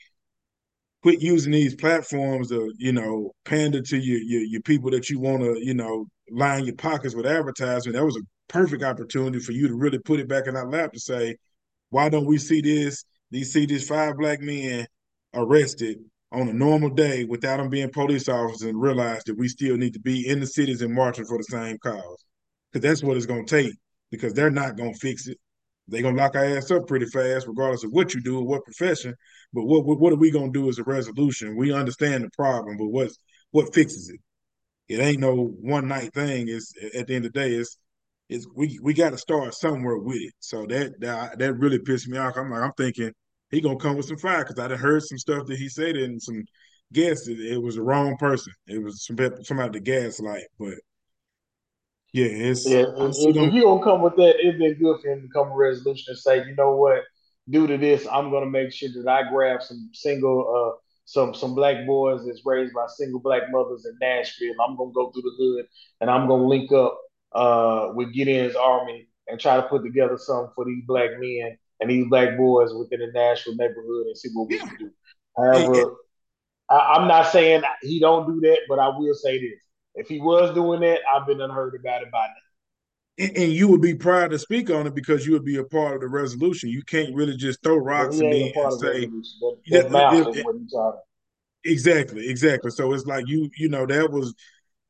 [1.03, 5.19] quit using these platforms to, you know, pander to your, your, your people that you
[5.19, 7.93] want to, you know, line your pockets with advertising.
[7.93, 10.93] That was a perfect opportunity for you to really put it back in our lap
[10.93, 11.37] to say,
[11.89, 13.05] why don't we see this?
[13.31, 14.87] These see these five black men
[15.35, 15.99] arrested
[16.33, 19.93] on a normal day without them being police officers and realize that we still need
[19.93, 22.25] to be in the cities and marching for the same cause.
[22.73, 23.75] Because that's what it's going to take
[24.11, 25.39] because they're not going to fix it.
[25.89, 28.47] They're going to lock our ass up pretty fast, regardless of what you do or
[28.47, 29.15] what profession.
[29.53, 31.57] But what, what, what are we going to do as a resolution?
[31.57, 33.17] We understand the problem, but what's,
[33.51, 34.21] what fixes it?
[34.91, 36.49] It ain't no one night thing.
[36.49, 37.77] It's at the end of the day, it's
[38.29, 40.33] it's we we got to start somewhere with it.
[40.41, 42.37] So that that that really pissed me off.
[42.37, 43.13] I'm like, I'm thinking
[43.51, 46.23] he gonna come with some fire because I heard some stuff that he said and
[46.23, 46.45] some
[46.93, 48.53] guess it, it was the wrong person.
[48.67, 50.75] It was some somebody to gaslight, but
[52.13, 52.85] yeah, it's yeah.
[52.97, 55.55] If, if you don't come with that, it'd been good for him to come to
[55.55, 57.03] resolution and say, you know what,
[57.49, 61.55] due to this, I'm gonna make sure that I grab some single, uh, some some
[61.55, 64.55] black boys that's raised by single black mothers in Nashville.
[64.65, 65.67] I'm gonna go through the hood
[66.01, 66.99] and I'm gonna link up
[67.33, 71.91] uh, with Gideon's army and try to put together something for these black men and
[71.91, 74.91] these black boys within the Nashville neighborhood and see what we can do.
[75.37, 75.97] However,
[76.69, 79.59] I, am not saying he don't do that, but I will say this:
[79.95, 83.27] if he was doing that, I've been unheard about it by now.
[83.27, 85.65] And, and you would be proud to speak on it because you would be a
[85.65, 86.71] part of the resolution.
[86.71, 89.07] You can't really just throw rocks at me and say,
[89.71, 90.99] that, that,
[91.65, 92.71] exactly, exactly.
[92.71, 94.35] So it's like you, you know, that was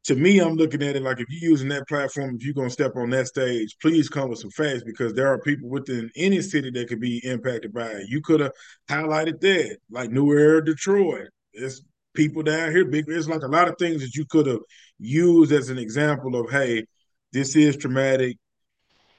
[0.04, 2.70] to me, I'm looking at it like if you're using that platform, if you're gonna
[2.70, 6.40] step on that stage, please come with some facts because there are people within any
[6.40, 8.08] city that could be impacted by it.
[8.08, 8.52] You could have
[8.88, 11.28] highlighted that, like New Era, Detroit.
[11.52, 11.82] It's
[12.14, 13.04] people down here, big.
[13.08, 14.60] It's like a lot of things that you could have
[14.98, 16.86] used as an example of, hey,
[17.32, 18.38] this is traumatic.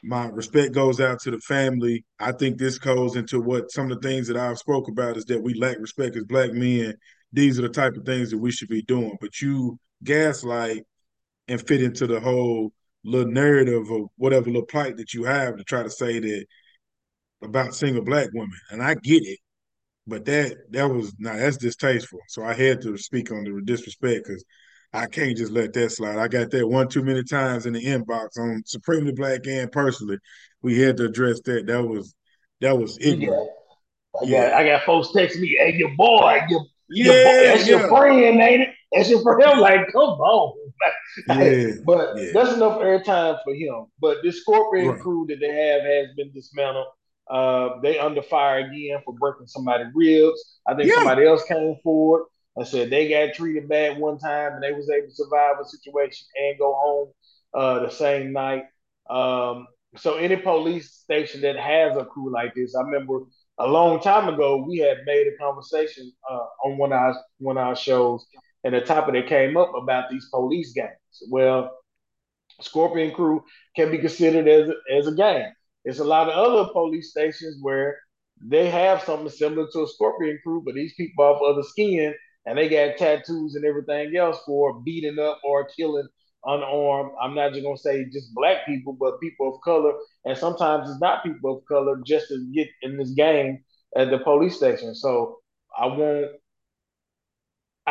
[0.04, 2.04] My respect goes out to the family.
[2.20, 5.26] I think this goes into what some of the things that I've spoke about is
[5.26, 6.96] that we lack respect as black men.
[7.32, 9.16] These are the type of things that we should be doing.
[9.22, 10.84] But you gaslight
[11.48, 12.72] and fit into the whole
[13.04, 16.46] little narrative of whatever little plight that you have to try to say that
[17.44, 18.58] about single black women.
[18.70, 19.40] And I get it,
[20.08, 22.20] but that that was now that's distasteful.
[22.28, 24.44] So I had to speak on the disrespect because
[24.94, 26.18] I can't just let that slide.
[26.18, 30.18] I got that one too many times in the inbox on Supremely Black and personally.
[30.62, 31.66] We had to address that.
[31.68, 32.14] That was
[32.60, 33.50] that was ignorant.
[33.50, 34.22] Yeah.
[34.22, 34.50] I yeah.
[34.50, 37.80] got I got folks texting me, hey your boy, your, yeah, your boy, that's yeah.
[37.80, 38.70] your friend, ain't it?
[38.92, 39.60] That's just for him.
[39.60, 40.58] Like, come on.
[41.28, 42.32] Yeah, but yeah.
[42.34, 43.88] that's enough airtime for him.
[44.00, 45.00] But this Scorpion right.
[45.00, 46.88] crew that they have has been dismantled.
[47.30, 50.60] Uh, they under fire again for breaking somebody's ribs.
[50.66, 50.96] I think yeah.
[50.96, 54.90] somebody else came forward and said they got treated bad one time and they was
[54.90, 57.10] able to survive a situation and go home
[57.54, 58.64] uh, the same night.
[59.10, 59.68] Um,
[59.98, 63.20] so any police station that has a crew like this, I remember
[63.60, 67.58] a long time ago we had made a conversation uh, on one of our one
[67.58, 68.26] of our shows
[68.64, 71.24] and the topic that came up about these police gangs.
[71.30, 71.72] Well,
[72.62, 73.44] Scorpion Crew
[73.76, 75.52] can be considered as a, as a gang.
[75.84, 77.98] It's a lot of other police stations where
[78.44, 82.14] they have something similar to a Scorpion Crew, but these people have other skin
[82.46, 86.08] and they got tattoos and everything else for beating up or killing
[86.46, 87.12] unarmed.
[87.22, 89.94] I'm not just gonna say just black people, but people of color,
[90.26, 93.64] and sometimes it's not people of color just to get in this game
[93.96, 94.96] at the police station.
[94.96, 95.38] So
[95.78, 96.32] I want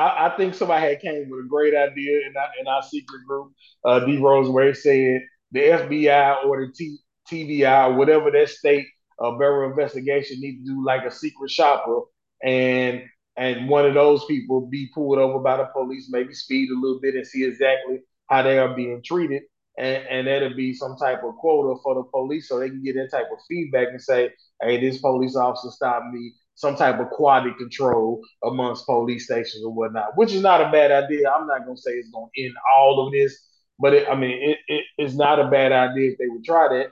[0.01, 3.21] I, I, think somebody had came with a great idea in our, in our secret
[3.27, 3.53] group,
[3.85, 4.17] uh, D.
[4.17, 5.23] Rose, where it said
[5.53, 6.99] the FBI or the T,
[7.31, 8.87] TBI, whatever that state
[9.21, 12.01] uh, Bureau investigation need to do like a secret shopper.
[12.43, 13.03] And
[13.37, 17.01] and one of those people be pulled over by the police, maybe speed a little
[17.01, 19.43] bit and see exactly how they are being treated.
[19.79, 22.97] And, and that'll be some type of quota for the police so they can get
[22.97, 24.31] that type of feedback and say,
[24.61, 29.73] hey, this police officer stopped me, some type of quality control amongst police stations or
[29.73, 31.31] whatnot, which is not a bad idea.
[31.31, 33.35] I'm not going to say it's going to end all of this,
[33.79, 36.69] but it, I mean, it, it, it's not a bad idea if they would try
[36.69, 36.89] that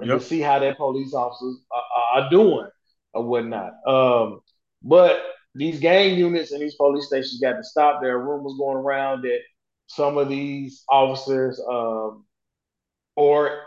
[0.00, 0.18] and yep.
[0.18, 2.66] to see how their police officers are, are doing
[3.12, 3.74] or whatnot.
[3.86, 4.40] Um,
[4.82, 5.22] but
[5.54, 8.02] these gang units and these police stations got to stop.
[8.02, 9.38] There are rumors going around that
[9.86, 12.24] some of these officers um,
[13.14, 13.60] or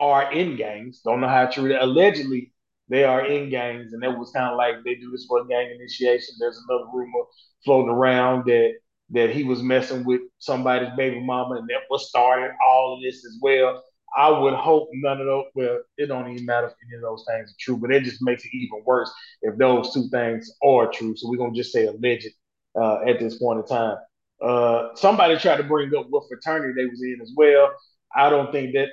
[0.00, 1.00] are in gangs.
[1.04, 1.80] Don't know how to treat it.
[1.80, 2.52] Allegedly,
[2.90, 5.70] they are in gangs, and that was kind of like they do this for gang
[5.74, 6.34] initiation.
[6.40, 7.22] There's another rumor
[7.64, 8.74] floating around that
[9.12, 13.24] that he was messing with somebody's baby mama, and that was starting all of this
[13.24, 13.82] as well.
[14.16, 15.46] I would hope none of those.
[15.54, 18.22] Well, it don't even matter if any of those things are true, but it just
[18.22, 19.10] makes it even worse
[19.42, 21.16] if those two things are true.
[21.16, 22.28] So we're gonna just say alleged
[22.80, 23.98] uh, at this point in time.
[24.42, 27.70] Uh, somebody tried to bring up what fraternity they was in as well.
[28.14, 28.88] I don't think that.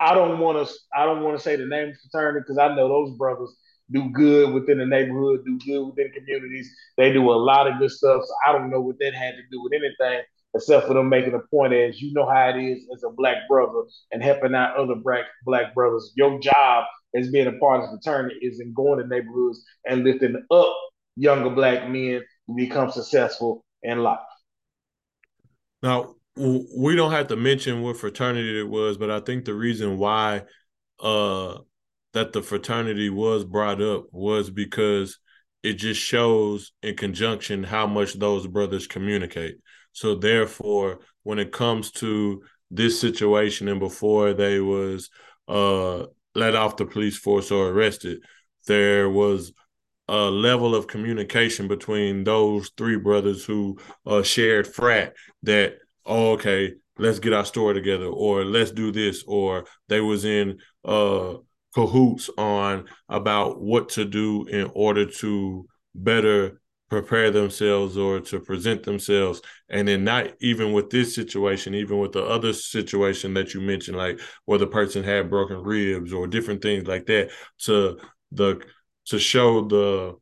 [0.00, 0.74] I don't want to.
[0.96, 3.54] I don't want to say the name of the fraternity because I know those brothers
[3.90, 6.70] do good within the neighborhood, do good within communities.
[6.96, 8.22] They do a lot of good stuff.
[8.24, 10.22] So I don't know what that had to do with anything
[10.54, 13.36] except for them making a point as you know how it is as a black
[13.48, 13.82] brother
[14.12, 16.12] and helping out other black black brothers.
[16.16, 16.84] Your job
[17.14, 20.76] as being a part of the fraternity is in going to neighborhoods and lifting up
[21.16, 24.18] younger black men to become successful in life.
[25.82, 29.98] Now, we don't have to mention what fraternity it was, but I think the reason
[29.98, 30.42] why
[31.00, 31.58] uh,
[32.12, 35.18] that the fraternity was brought up was because
[35.62, 39.56] it just shows in conjunction how much those brothers communicate.
[39.92, 45.10] So therefore, when it comes to this situation and before they was
[45.48, 48.22] uh, let off the police force or arrested,
[48.66, 49.52] there was
[50.08, 55.74] a level of communication between those three brothers who uh, shared frat that
[56.08, 60.58] oh, okay let's get our story together or let's do this or they was in
[60.84, 61.34] uh,
[61.74, 68.82] cahoots on about what to do in order to better prepare themselves or to present
[68.82, 69.42] themselves.
[69.68, 73.96] And then not even with this situation even with the other situation that you mentioned
[73.96, 77.30] like where the person had broken ribs or different things like that
[77.64, 77.98] to
[78.32, 78.60] the
[79.06, 80.16] to show the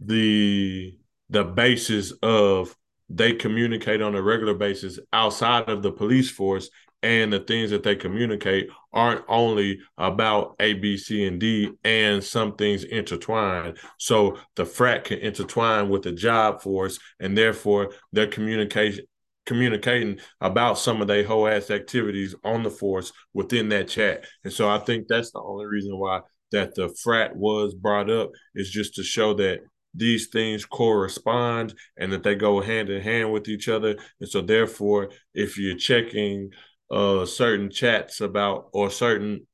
[0.00, 0.96] the
[1.30, 2.74] the basis of
[3.08, 6.70] they communicate on a regular basis outside of the police force
[7.02, 12.24] and the things that they communicate aren't only about A, B, C, and D, and
[12.24, 13.74] some things intertwine.
[13.98, 19.04] So the frat can intertwine with the job force, and therefore their communication
[19.44, 24.24] communicating about some of their whole ass activities on the force within that chat.
[24.42, 26.20] And so I think that's the only reason why
[26.52, 29.60] that the frat was brought up is just to show that
[29.94, 33.96] these things correspond and that they go hand in hand with each other.
[34.20, 36.50] And so therefore, if you're checking
[36.90, 39.46] uh, certain chats about or certain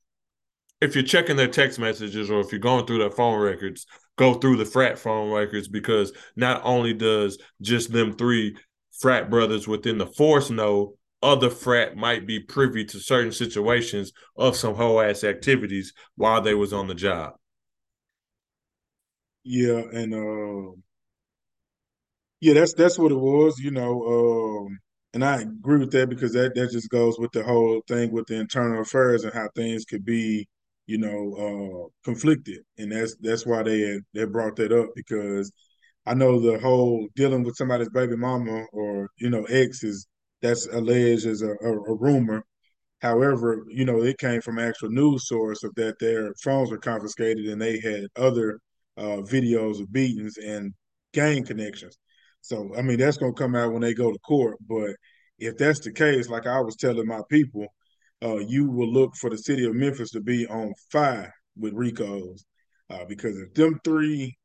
[0.81, 3.87] if you're checking their text messages or if you're going through their phone records,
[4.17, 8.57] go through the frat phone records because not only does just them three
[8.99, 14.57] frat brothers within the force know, other frat might be privy to certain situations of
[14.57, 17.35] some whole ass activities while they was on the job.
[19.45, 20.73] Yeah, and uh,
[22.41, 23.59] yeah, that's that's what it was.
[23.59, 24.79] You know, um,
[25.15, 28.27] and I agree with that because that that just goes with the whole thing with
[28.27, 30.49] the internal affairs and how things could be,
[30.87, 31.35] you know,
[31.85, 35.53] uh, conflicted, and that's that's why they had, they brought that up because
[36.07, 40.07] I know the whole dealing with somebody's baby mama or you know ex is
[40.43, 42.45] that's alleged as a, a, a rumor.
[43.03, 47.47] However, you know it came from actual news source of that their phones were confiscated
[47.47, 48.61] and they had other
[48.97, 50.73] uh, videos of beatings and
[51.13, 51.99] gang connections.
[52.41, 54.59] So I mean that's gonna come out when they go to court.
[54.69, 54.91] But
[55.39, 57.67] if that's the case, like I was telling my people,
[58.23, 62.45] uh, you will look for the city of Memphis to be on fire with RICOs.
[62.91, 64.37] Uh, because if them three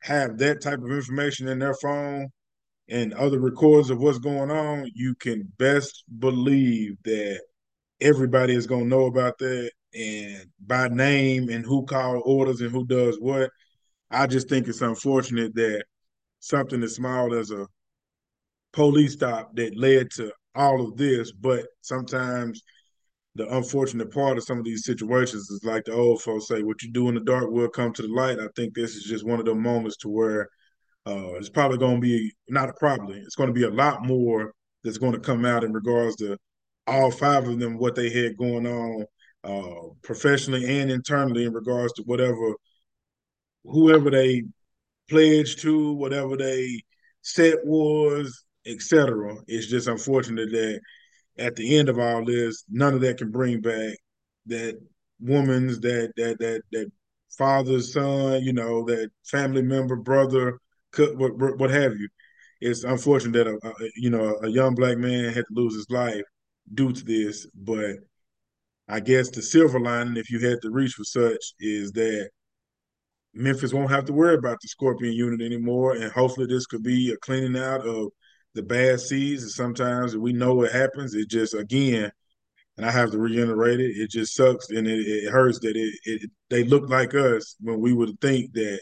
[0.00, 2.28] have that type of information in their phone
[2.88, 7.40] and other records of what's going on, you can best believe that
[8.00, 12.86] everybody is gonna know about that and by name and who called orders and who
[12.86, 13.50] does what.
[14.10, 15.84] I just think it's unfortunate that
[16.40, 17.66] something as small as a
[18.72, 22.62] police stop that led to all of this, but sometimes
[23.34, 26.82] the unfortunate part of some of these situations is like the old folks say, what
[26.82, 28.38] you do in the dark will come to the light.
[28.38, 30.48] I think this is just one of the moments to where
[31.06, 33.12] uh, it's probably going to be not a problem.
[33.12, 34.52] It's going to be a lot more
[34.82, 36.36] that's going to come out in regards to
[36.86, 39.04] all five of them, what they had going on
[39.44, 42.54] uh, professionally and internally in regards to whatever,
[43.68, 44.42] whoever they
[45.08, 46.82] pledged to, whatever they
[47.22, 49.34] set was, etc.
[49.46, 50.80] It's just unfortunate that
[51.38, 53.96] at the end of all this, none of that can bring back
[54.46, 54.78] that
[55.20, 56.90] woman's that that that that
[57.36, 60.58] father's son, you know, that family member, brother,
[60.96, 62.08] what, what have you.
[62.60, 65.90] It's unfortunate that a, a, you know a young black man had to lose his
[65.90, 66.24] life
[66.74, 67.96] due to this, but
[68.88, 72.30] I guess the silver lining, if you had to reach for such, is that
[73.36, 77.12] Memphis won't have to worry about the Scorpion unit anymore, and hopefully this could be
[77.12, 78.08] a cleaning out of
[78.54, 79.42] the bad seeds.
[79.42, 81.14] And sometimes we know what happens.
[81.14, 82.10] It just again,
[82.76, 83.96] and I have to reiterate it.
[83.96, 87.80] It just sucks and it, it hurts that it, it they look like us when
[87.80, 88.80] we would think that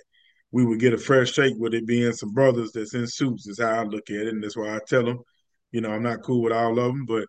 [0.52, 3.46] we would get a fresh shake with it being some brothers that's in suits.
[3.48, 5.18] Is how I look at it, and that's why I tell them,
[5.72, 7.26] you know, I'm not cool with all of them, but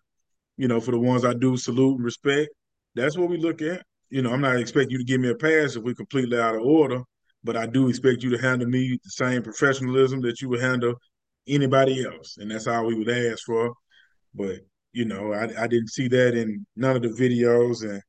[0.58, 2.50] you know, for the ones I do salute and respect,
[2.96, 3.84] that's what we look at.
[4.10, 6.56] You know, I'm not expecting you to give me a pass if we're completely out
[6.56, 7.02] of order,
[7.46, 10.96] but I do expect you to handle me the same professionalism that you would handle
[11.48, 13.74] anybody else, and that's all we would ask for.
[14.34, 18.02] But you know, I, I didn't see that in none of the videos, and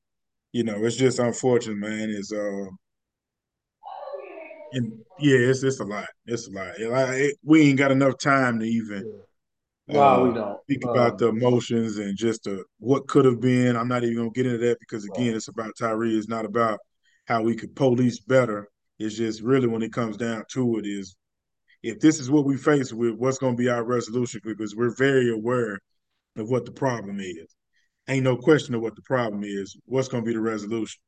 [0.53, 2.09] you know, it's just unfortunate, man.
[2.09, 2.67] Is uh,
[4.73, 6.09] and yeah, it's it's a lot.
[6.25, 6.75] It's a lot.
[6.79, 9.21] It, we ain't got enough time to even.
[9.89, 10.59] No, uh, we don't.
[10.63, 13.77] Speak about um, the emotions and just the, what could have been.
[13.77, 15.37] I'm not even gonna get into that because again, right.
[15.37, 16.07] it's about Tyre.
[16.07, 16.81] It's not about
[17.27, 18.69] how we could police better.
[18.99, 21.17] It's just really when it comes down to it is
[21.83, 24.41] if this is what we face with, what's going to be our resolution?
[24.45, 25.79] Because we're very aware
[26.37, 27.55] of what the problem is.
[28.09, 29.77] Ain't no question of what the problem is.
[29.85, 31.01] What's going to be the resolution?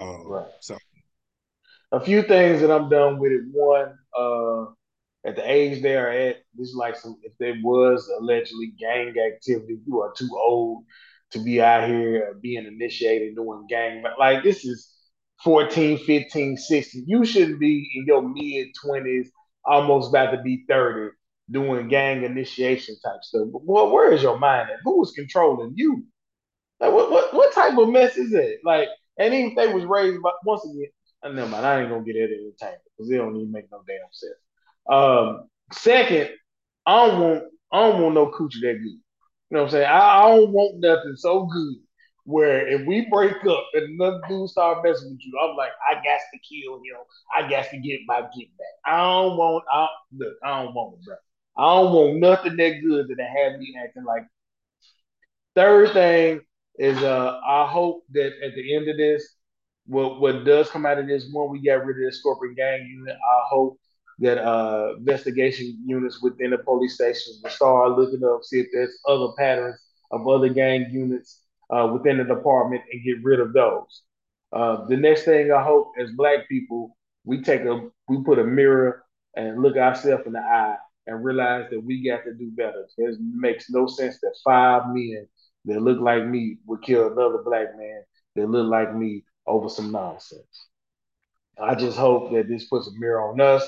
[0.00, 0.46] Uh, right.
[0.60, 0.78] So,
[1.92, 3.42] a few things that I'm done with it.
[3.52, 4.70] One, uh,
[5.28, 7.16] at the age they are at, this is like some.
[7.22, 10.84] If there was allegedly gang activity, you are too old
[11.32, 14.02] to be out here being initiated doing gang.
[14.02, 14.94] But like this is
[15.44, 17.04] 14, 15, 16.
[17.06, 19.28] You shouldn't be in your mid 20s
[19.64, 21.14] almost about to be 30
[21.50, 23.48] doing gang initiation type stuff.
[23.52, 24.78] But boy, where is your mind at?
[24.84, 26.04] Who is controlling you?
[26.80, 28.60] Like what what what type of mess is it?
[28.64, 30.88] Like, and even if they was raised by once again,
[31.22, 33.82] uh, never mind, I ain't gonna get that entertainment because it don't even make no
[33.86, 34.34] damn sense.
[34.88, 36.30] Um, second,
[36.86, 39.00] I don't want I don't want no coochie that good.
[39.50, 39.86] You know what I'm saying?
[39.86, 41.74] I, I don't want nothing so good
[42.28, 45.94] where if we break up and another dude start messing with you, I'm like, I
[45.94, 46.98] got to kill him.
[47.34, 48.74] I got to get my get back.
[48.84, 49.64] I don't want.
[49.72, 50.34] I look.
[50.44, 51.14] I don't want it, bro.
[51.56, 54.26] I don't want nothing that good that have me acting like.
[55.56, 56.40] Third thing
[56.78, 59.36] is, uh, I hope that at the end of this,
[59.86, 62.86] what what does come out of this, one, we got rid of the Scorpion Gang
[62.86, 63.16] unit.
[63.16, 63.80] I hope
[64.18, 68.98] that uh, investigation units within the police stations will start looking up, see if there's
[69.08, 71.40] other patterns of other gang units
[71.70, 74.02] uh, within the department and get rid of those.
[74.52, 78.44] Uh, the next thing I hope as black people, we take a we put a
[78.44, 79.04] mirror
[79.36, 82.86] and look ourselves in the eye and realize that we got to do better.
[82.96, 85.26] It makes no sense that five men
[85.66, 88.02] that look like me would kill another black man
[88.36, 90.68] that look like me over some nonsense.
[91.60, 93.64] I just hope that this puts a mirror on us.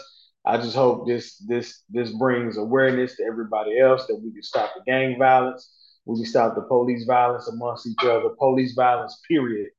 [0.47, 4.73] I just hope this this this brings awareness to everybody else that we can stop
[4.75, 5.71] the gang violence
[6.05, 9.71] we stop the police violence amongst each other, police violence, period,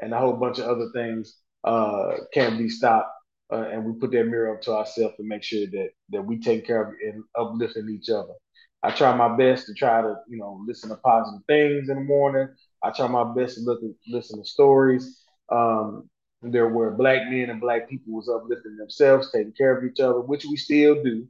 [0.00, 3.10] and a whole bunch of other things uh, can be stopped.
[3.52, 6.38] Uh, and we put that mirror up to ourselves and make sure that that we
[6.38, 8.34] take care of and uplifting each other.
[8.82, 12.02] I try my best to try to you know listen to positive things in the
[12.04, 12.48] morning.
[12.82, 15.22] I try my best to look at, listen to stories.
[15.50, 16.08] Um,
[16.42, 20.20] there were black men and black people was uplifting themselves, taking care of each other,
[20.20, 21.26] which we still do,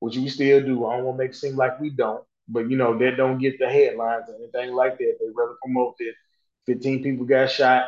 [0.00, 0.86] which we still do.
[0.86, 3.38] I don't want to make it seem like we don't, but you know, they don't
[3.38, 5.16] get the headlines or anything like that.
[5.20, 6.12] They rather promote that
[6.66, 7.84] 15 people got shot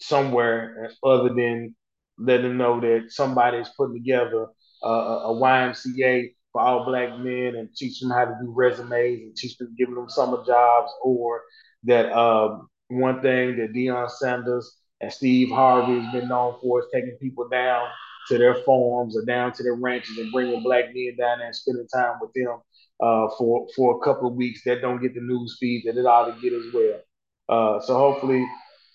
[0.00, 1.74] somewhere other than
[2.18, 4.46] letting them know that somebody's putting together
[4.82, 9.36] a, a YMCA for all black men and teach them how to do resumes and
[9.36, 11.42] teach them, giving them summer jobs, or
[11.84, 16.86] that um, one thing that Deion Sanders and Steve Harvey has been known for is
[16.92, 17.88] taking people down
[18.28, 21.56] to their farms or down to their ranches and bringing black men down there and
[21.56, 22.58] spending time with them
[23.02, 26.06] uh, for for a couple of weeks that don't get the news feed that it
[26.06, 27.00] ought to get as well.
[27.48, 28.46] Uh, so hopefully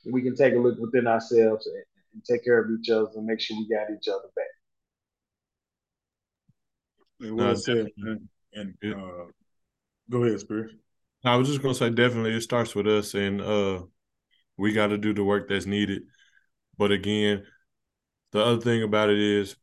[0.09, 1.83] we can take a look within ourselves and,
[2.13, 4.45] and, take care of each other and make sure we got each other back.
[7.31, 7.87] Well said.
[8.53, 9.25] And uh,
[10.09, 10.71] go ahead, Spirit.
[11.25, 13.81] I was just gonna say definitely it starts with us and uh,
[14.55, 16.03] we got to do the work that's needed.
[16.77, 17.43] But again,
[18.31, 19.57] the other thing about it is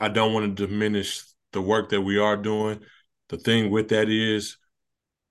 [0.00, 1.22] I don't want to diminish
[1.52, 2.80] the work that we are doing
[3.28, 4.56] the thing with that is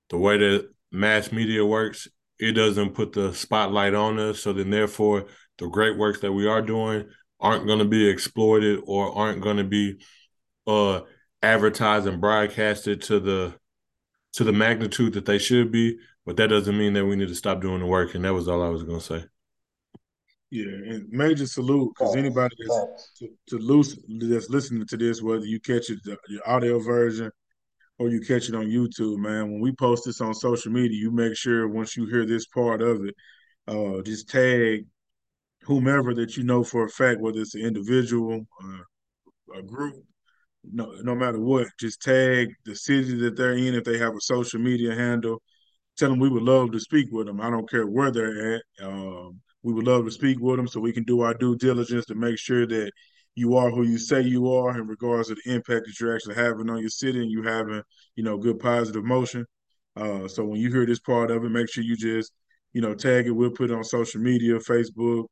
[0.10, 2.08] the way that mass media works,
[2.40, 4.40] it doesn't put the spotlight on us.
[4.40, 5.26] So then, therefore,
[5.58, 7.08] the great works that we are doing,
[7.40, 10.00] aren't going to be exploited or aren't going to be
[10.66, 11.02] uh,
[11.42, 13.54] advertised and broadcasted to the
[14.34, 15.98] to the magnitude that they should be.
[16.26, 18.14] But that doesn't mean that we need to stop doing the work.
[18.14, 19.26] And that was all I was going to say.
[20.50, 25.46] Yeah, and major salute because anybody that's to, to loose that's listening to this, whether
[25.46, 27.32] you catch it the, the audio version
[28.00, 29.52] or you catch it on YouTube, man.
[29.52, 32.82] When we post this on social media, you make sure once you hear this part
[32.82, 33.16] of it,
[33.68, 34.86] uh, just tag
[35.64, 39.96] whomever that you know for a fact, whether it's an individual, uh, a group,
[40.64, 44.22] no, no matter what, just tag the city that they're in if they have a
[44.22, 45.42] social media handle.
[45.98, 47.42] Tell them we would love to speak with them.
[47.42, 48.62] I don't care where they're at.
[48.82, 52.06] Um, we would love to speak with them so we can do our due diligence
[52.06, 52.92] to make sure that
[53.38, 56.34] you are who you say you are in regards to the impact that you're actually
[56.34, 57.84] having on your city and you having,
[58.16, 59.46] you know, good positive motion.
[59.96, 62.32] Uh, so when you hear this part of it, make sure you just,
[62.74, 63.32] you know, tag it.
[63.32, 65.26] We'll put it on social media, Facebook,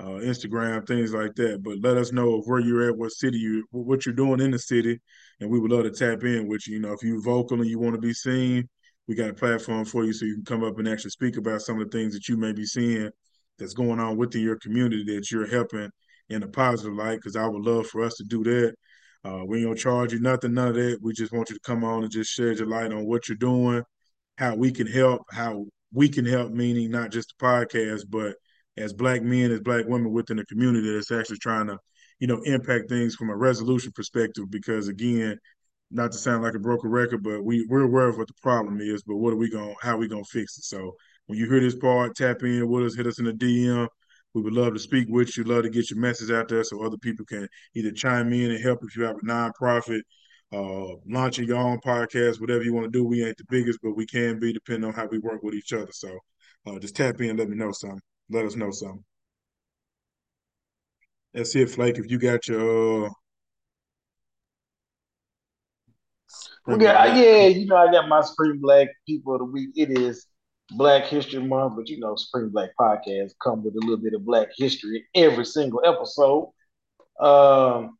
[0.00, 1.62] uh, Instagram, things like that.
[1.62, 4.52] But let us know of where you're at, what city you, what you're doing in
[4.52, 4.98] the city,
[5.40, 6.76] and we would love to tap in with you.
[6.76, 8.66] You know, if you're vocal and you want to be seen,
[9.06, 11.60] we got a platform for you so you can come up and actually speak about
[11.60, 13.10] some of the things that you may be seeing
[13.58, 15.90] that's going on within your community that you're helping
[16.30, 17.16] in a positive light.
[17.16, 18.74] Because I would love for us to do that.
[19.24, 20.98] Uh, we ain't gonna charge you nothing, none of that.
[21.02, 23.36] We just want you to come on and just shed your light on what you're
[23.36, 23.82] doing,
[24.38, 28.36] how we can help, how we can help, meaning not just the podcast, but
[28.78, 31.76] as black men, as black women within the community that's actually trying to,
[32.18, 34.44] you know, impact things from a resolution perspective.
[34.50, 35.38] Because again,
[35.90, 38.80] not to sound like a broken record, but we we're aware of what the problem
[38.80, 40.64] is, but what are we to how are we gonna fix it?
[40.64, 40.94] So
[41.26, 43.86] when you hear this part, tap in with us, hit us in the DM.
[44.34, 46.84] We would love to speak with you, love to get your message out there so
[46.84, 50.02] other people can either chime in and help if you have a nonprofit,
[50.52, 53.04] uh, launching your own podcast, whatever you want to do.
[53.04, 55.72] We ain't the biggest, but we can be depending on how we work with each
[55.72, 55.90] other.
[55.92, 56.16] So
[56.66, 58.00] uh, just tap in, let me know something.
[58.28, 59.04] Let us know something.
[61.34, 61.98] That's it, Flake.
[61.98, 63.10] If you got your
[66.68, 69.70] uh, got, yeah, you know, I got my Supremely Black People of the Week.
[69.74, 70.26] It is
[70.72, 74.24] Black History Month, but you know, Supremely Black Podcast come with a little bit of
[74.24, 76.52] Black history every single episode.
[77.18, 77.98] Um,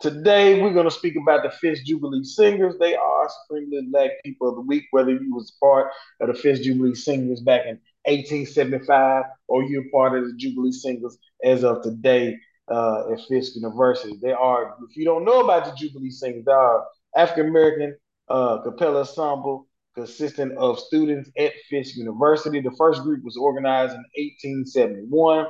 [0.00, 2.74] today we're going to speak about the Fisk Jubilee Singers.
[2.78, 5.90] They are Supremely Black People of the Week, whether you was part
[6.20, 11.16] of the Fisk Jubilee Singers back in 1875 or you're part of the Jubilee Singers
[11.44, 12.36] as of today
[12.68, 14.18] uh, at Fisk University.
[14.20, 16.84] They are, if you don't know about the Jubilee Singers, they are
[17.16, 17.96] African American
[18.28, 22.60] uh, cappella Ensemble consisting of students at Fisk University.
[22.60, 25.46] The first group was organized in 1871,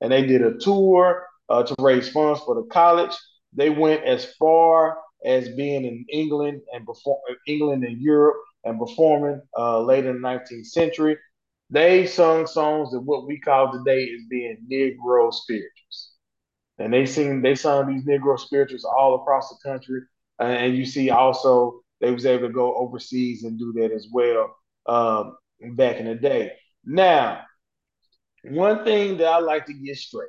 [0.00, 3.12] and they did a tour uh, to raise funds for the college.
[3.52, 9.40] They went as far as being in England and before England and Europe and performing
[9.56, 11.16] uh, later in the 19th century.
[11.70, 16.10] They sung songs that what we call today is being Negro spirituals,
[16.78, 20.02] and they sing they sung these Negro spirituals all across the country.
[20.38, 24.54] And you see also they was able to go overseas and do that as well
[24.86, 25.36] um,
[25.76, 26.52] back in the day.
[26.84, 27.42] Now,
[28.44, 30.28] one thing that I like to get straight,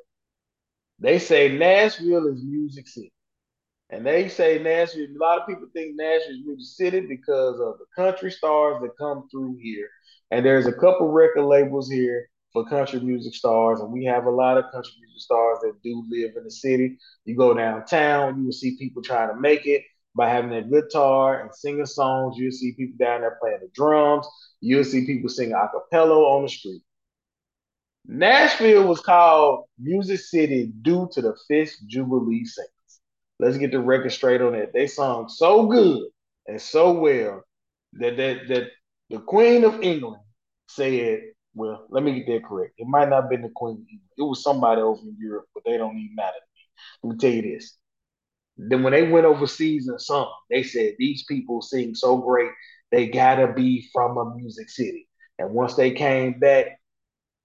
[1.00, 3.12] they say Nashville is Music City.
[3.90, 7.80] And they say Nashville, a lot of people think Nashville is Music City because of
[7.80, 9.90] the country stars that come through here.
[10.30, 14.32] And there's a couple record labels here for country music stars, and we have a
[14.32, 17.00] lot of country music stars that do live in the city.
[17.26, 19.82] You go downtown, you will see people trying to make it
[20.16, 22.38] by having their guitar and singing songs.
[22.38, 24.28] You'll see people down there playing the drums.
[24.62, 26.82] You'll see people singing a cappella on the street.
[28.06, 32.70] Nashville was called Music City due to the Fisk Jubilee Singers.
[33.40, 34.74] Let's get the record straight on that.
[34.74, 36.04] They sung so good
[36.48, 37.44] and so well
[37.94, 38.68] that that, that
[39.10, 40.22] the Queen of England
[40.68, 41.22] said,
[41.56, 42.74] well, let me get that correct.
[42.78, 43.86] It might not have been the Queen.
[44.18, 46.62] It was somebody over in Europe, but they don't even matter to me.
[47.04, 47.78] Let me tell you this.
[48.58, 52.52] Then when they went overseas and sung, they said these people sing so great,
[52.92, 55.08] they gotta be from a music city.
[55.40, 56.80] And once they came back,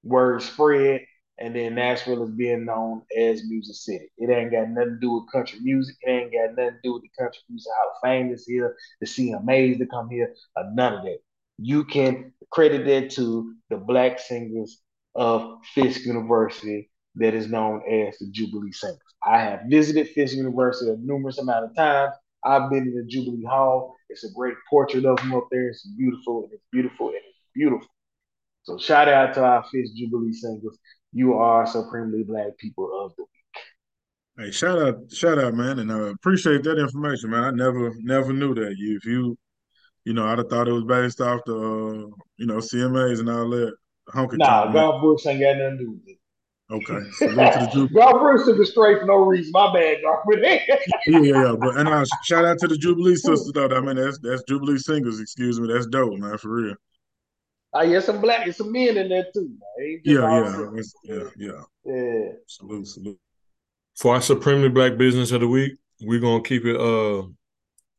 [0.02, 1.02] word spread,
[1.38, 4.10] and then Nashville is being known as Music City.
[4.18, 5.96] It ain't got nothing to do with country music.
[6.02, 8.76] It ain't got nothing to do with the Country Music Hall of Fame is here,
[9.00, 11.18] the CMAs to come here, or none of that.
[11.58, 14.80] You can credit that to the black singers
[15.14, 18.98] of Fisk University that is known as the Jubilee Singers.
[19.24, 22.14] I have visited Fisk University a numerous amount of times.
[22.44, 23.96] I've been in the Jubilee Hall.
[24.08, 25.68] It's a great portrait of them up there.
[25.68, 27.88] It's beautiful and it's beautiful and it's beautiful.
[28.62, 30.78] So shout out to our Fisk Jubilee Singers.
[31.12, 34.46] You are supremely black people of the week.
[34.46, 37.44] Hey, shout out, shout out, man, and I appreciate that information, man.
[37.44, 38.76] I never, never knew that.
[38.76, 39.36] You, if you,
[40.04, 43.28] you know, I'd have thought it was based off the, uh, you know, CMAs and
[43.28, 43.72] all that.
[44.14, 46.17] Honky nah, Garth Brooks ain't got nothing to do with it.
[46.70, 46.98] Okay.
[47.12, 47.94] Salute to the Jubilee.
[47.94, 49.52] Garth Brooks took it straight for no reason.
[49.52, 50.20] My bad, Garth.
[50.42, 50.58] yeah,
[51.06, 51.54] yeah, yeah.
[51.58, 53.68] But and uh, shout out to the Jubilee sisters though.
[53.68, 55.18] I mean, that's that's Jubilee singers.
[55.18, 55.72] Excuse me.
[55.72, 56.36] That's dope, man.
[56.36, 56.74] For real.
[57.74, 59.48] Uh, yeah, some black, and some men in there too.
[59.78, 60.00] Man.
[60.04, 61.52] Yeah, yeah, yeah, yeah,
[61.84, 62.28] yeah.
[62.46, 63.18] Salute, salute.
[63.96, 67.22] For our supremely black business of the week, we're gonna keep it uh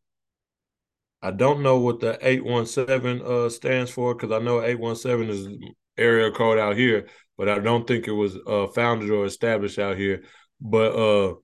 [1.23, 6.31] I don't know what the 817 uh, stands for because I know 817 is area
[6.33, 7.09] code out here,
[7.39, 10.25] but I don't think it was uh, founded or established out here.
[10.61, 11.35] But uh,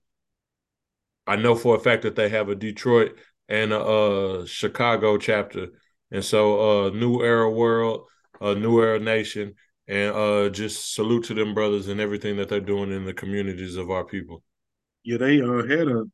[1.27, 3.19] I know for a fact that they have a Detroit
[3.49, 5.69] and a, a Chicago chapter.
[6.11, 8.07] And so uh, New Era World,
[8.41, 9.55] uh, New Era Nation,
[9.87, 13.77] and uh, just salute to them brothers and everything that they're doing in the communities
[13.77, 14.43] of our people.
[15.05, 16.05] Yeah, they uh, had a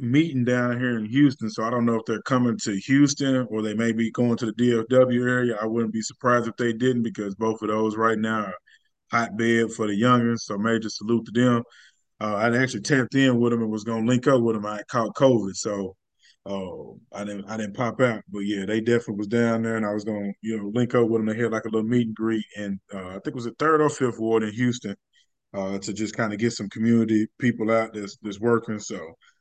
[0.00, 1.50] meeting down here in Houston.
[1.50, 4.46] So I don't know if they're coming to Houston or they may be going to
[4.46, 5.58] the DFW area.
[5.60, 8.54] I wouldn't be surprised if they didn't because both of those right now are
[9.12, 10.40] hotbed for the youngins.
[10.40, 11.62] So major salute to them.
[12.20, 14.66] Uh, I actually tapped in with them and was gonna link up with them.
[14.66, 15.96] I caught COVID, so
[16.44, 18.22] uh, I didn't I didn't pop out.
[18.28, 21.08] But yeah, they definitely was down there, and I was gonna you know link up
[21.08, 21.26] with them.
[21.34, 23.54] They had like a little meet and greet, and uh, I think it was the
[23.58, 24.94] third or fifth ward in Houston
[25.54, 28.78] uh, to just kind of get some community people out that's that's working.
[28.78, 28.98] So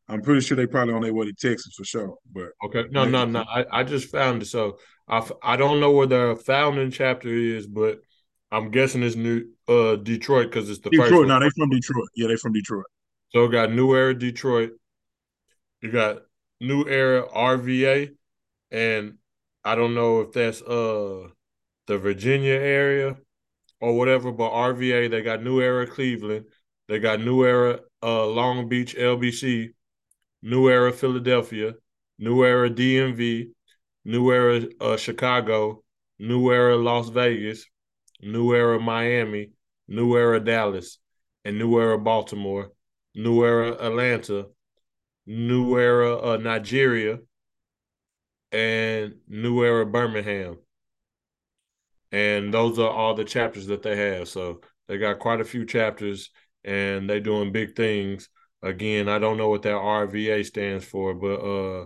[0.10, 2.16] I'm pretty sure they probably on their way to Texas for sure.
[2.34, 3.42] But okay, no, no, no.
[3.42, 4.48] I, I just found it.
[4.48, 8.00] So I, I don't know where the founding chapter is, but
[8.52, 11.10] I'm guessing it's New uh Detroit because it's the Detroit.
[11.10, 11.28] first.
[11.28, 12.08] No, they from Detroit.
[12.16, 12.86] Yeah, they from Detroit.
[13.30, 14.72] So we got New Era Detroit.
[15.82, 16.24] You got
[16.60, 18.10] New Era RVA,
[18.72, 19.18] and
[19.64, 21.28] I don't know if that's uh
[21.86, 23.18] the Virginia area
[23.80, 26.46] or whatever, but RVA they got New Era Cleveland,
[26.88, 29.74] they got New Era uh Long Beach LBC,
[30.42, 31.74] New Era Philadelphia,
[32.18, 33.50] New Era DMV,
[34.06, 35.84] New Era uh, Chicago,
[36.18, 37.66] New Era Las Vegas,
[38.22, 39.52] New Era Miami,
[39.88, 41.00] New Era Dallas,
[41.46, 42.72] and New Era Baltimore,
[43.16, 44.48] New Era Atlanta,
[45.26, 47.20] New Era uh, Nigeria,
[48.52, 50.58] and New Era Birmingham.
[52.12, 54.28] And those are all the chapters that they have.
[54.28, 56.32] So they got quite a few chapters
[56.64, 58.30] and they're doing big things.
[58.62, 61.86] Again, I don't know what that RVA stands for, but uh,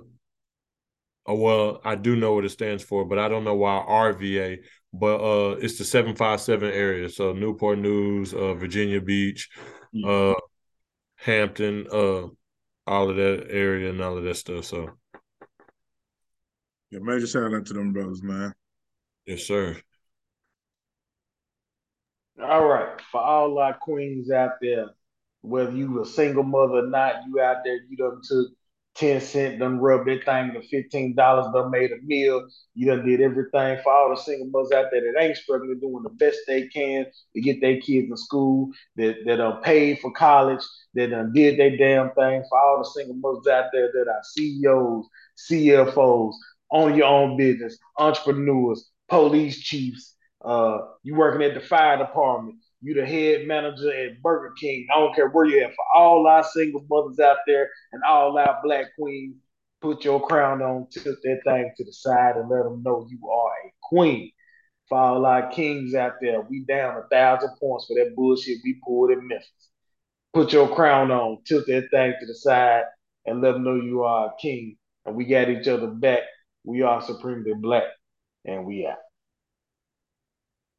[1.27, 4.59] oh, well, I do know what it stands for, but I don't know why RVA.
[4.91, 9.49] But uh, it's the seven five seven area, so Newport News, uh, Virginia Beach,
[10.05, 10.33] uh,
[11.15, 12.27] Hampton, uh,
[12.85, 14.65] all of that area and all of that stuff.
[14.65, 14.89] So,
[16.91, 18.53] yeah, major shout out to them brothers, man.
[19.25, 19.77] Yes, sir.
[22.41, 24.89] All right, for all our queens out there,
[25.43, 28.47] whether you a single mother or not, you out there, you done took
[28.95, 32.47] 10 cent, done rubbed that thing to $15, done made a meal.
[32.75, 36.03] You done did everything for all the single mothers out there that ain't struggling, doing
[36.03, 40.11] the best they can to get their kids in school, that, that are paid for
[40.11, 40.63] college,
[40.93, 44.21] that done did their damn thing for all the single mothers out there that are
[44.35, 45.07] CEOs,
[45.49, 46.33] CFOs,
[46.71, 50.15] own your own business, entrepreneurs, police chiefs,
[50.45, 54.87] uh, you working at the fire department, you the head manager at Burger King.
[54.93, 55.73] I don't care where you're at.
[55.73, 59.37] For all our single mothers out there and all our black queens,
[59.81, 63.29] put your crown on, tilt that thing to the side, and let them know you
[63.29, 64.31] are a queen.
[64.89, 68.81] For all our kings out there, we down a thousand points for that bullshit we
[68.85, 69.69] pulled in Memphis.
[70.33, 72.83] Put your crown on, tilt that thing to the side,
[73.25, 74.75] and let them know you are a king.
[75.05, 76.23] And we got each other back.
[76.65, 77.83] We are supremely black,
[78.45, 79.02] and we out.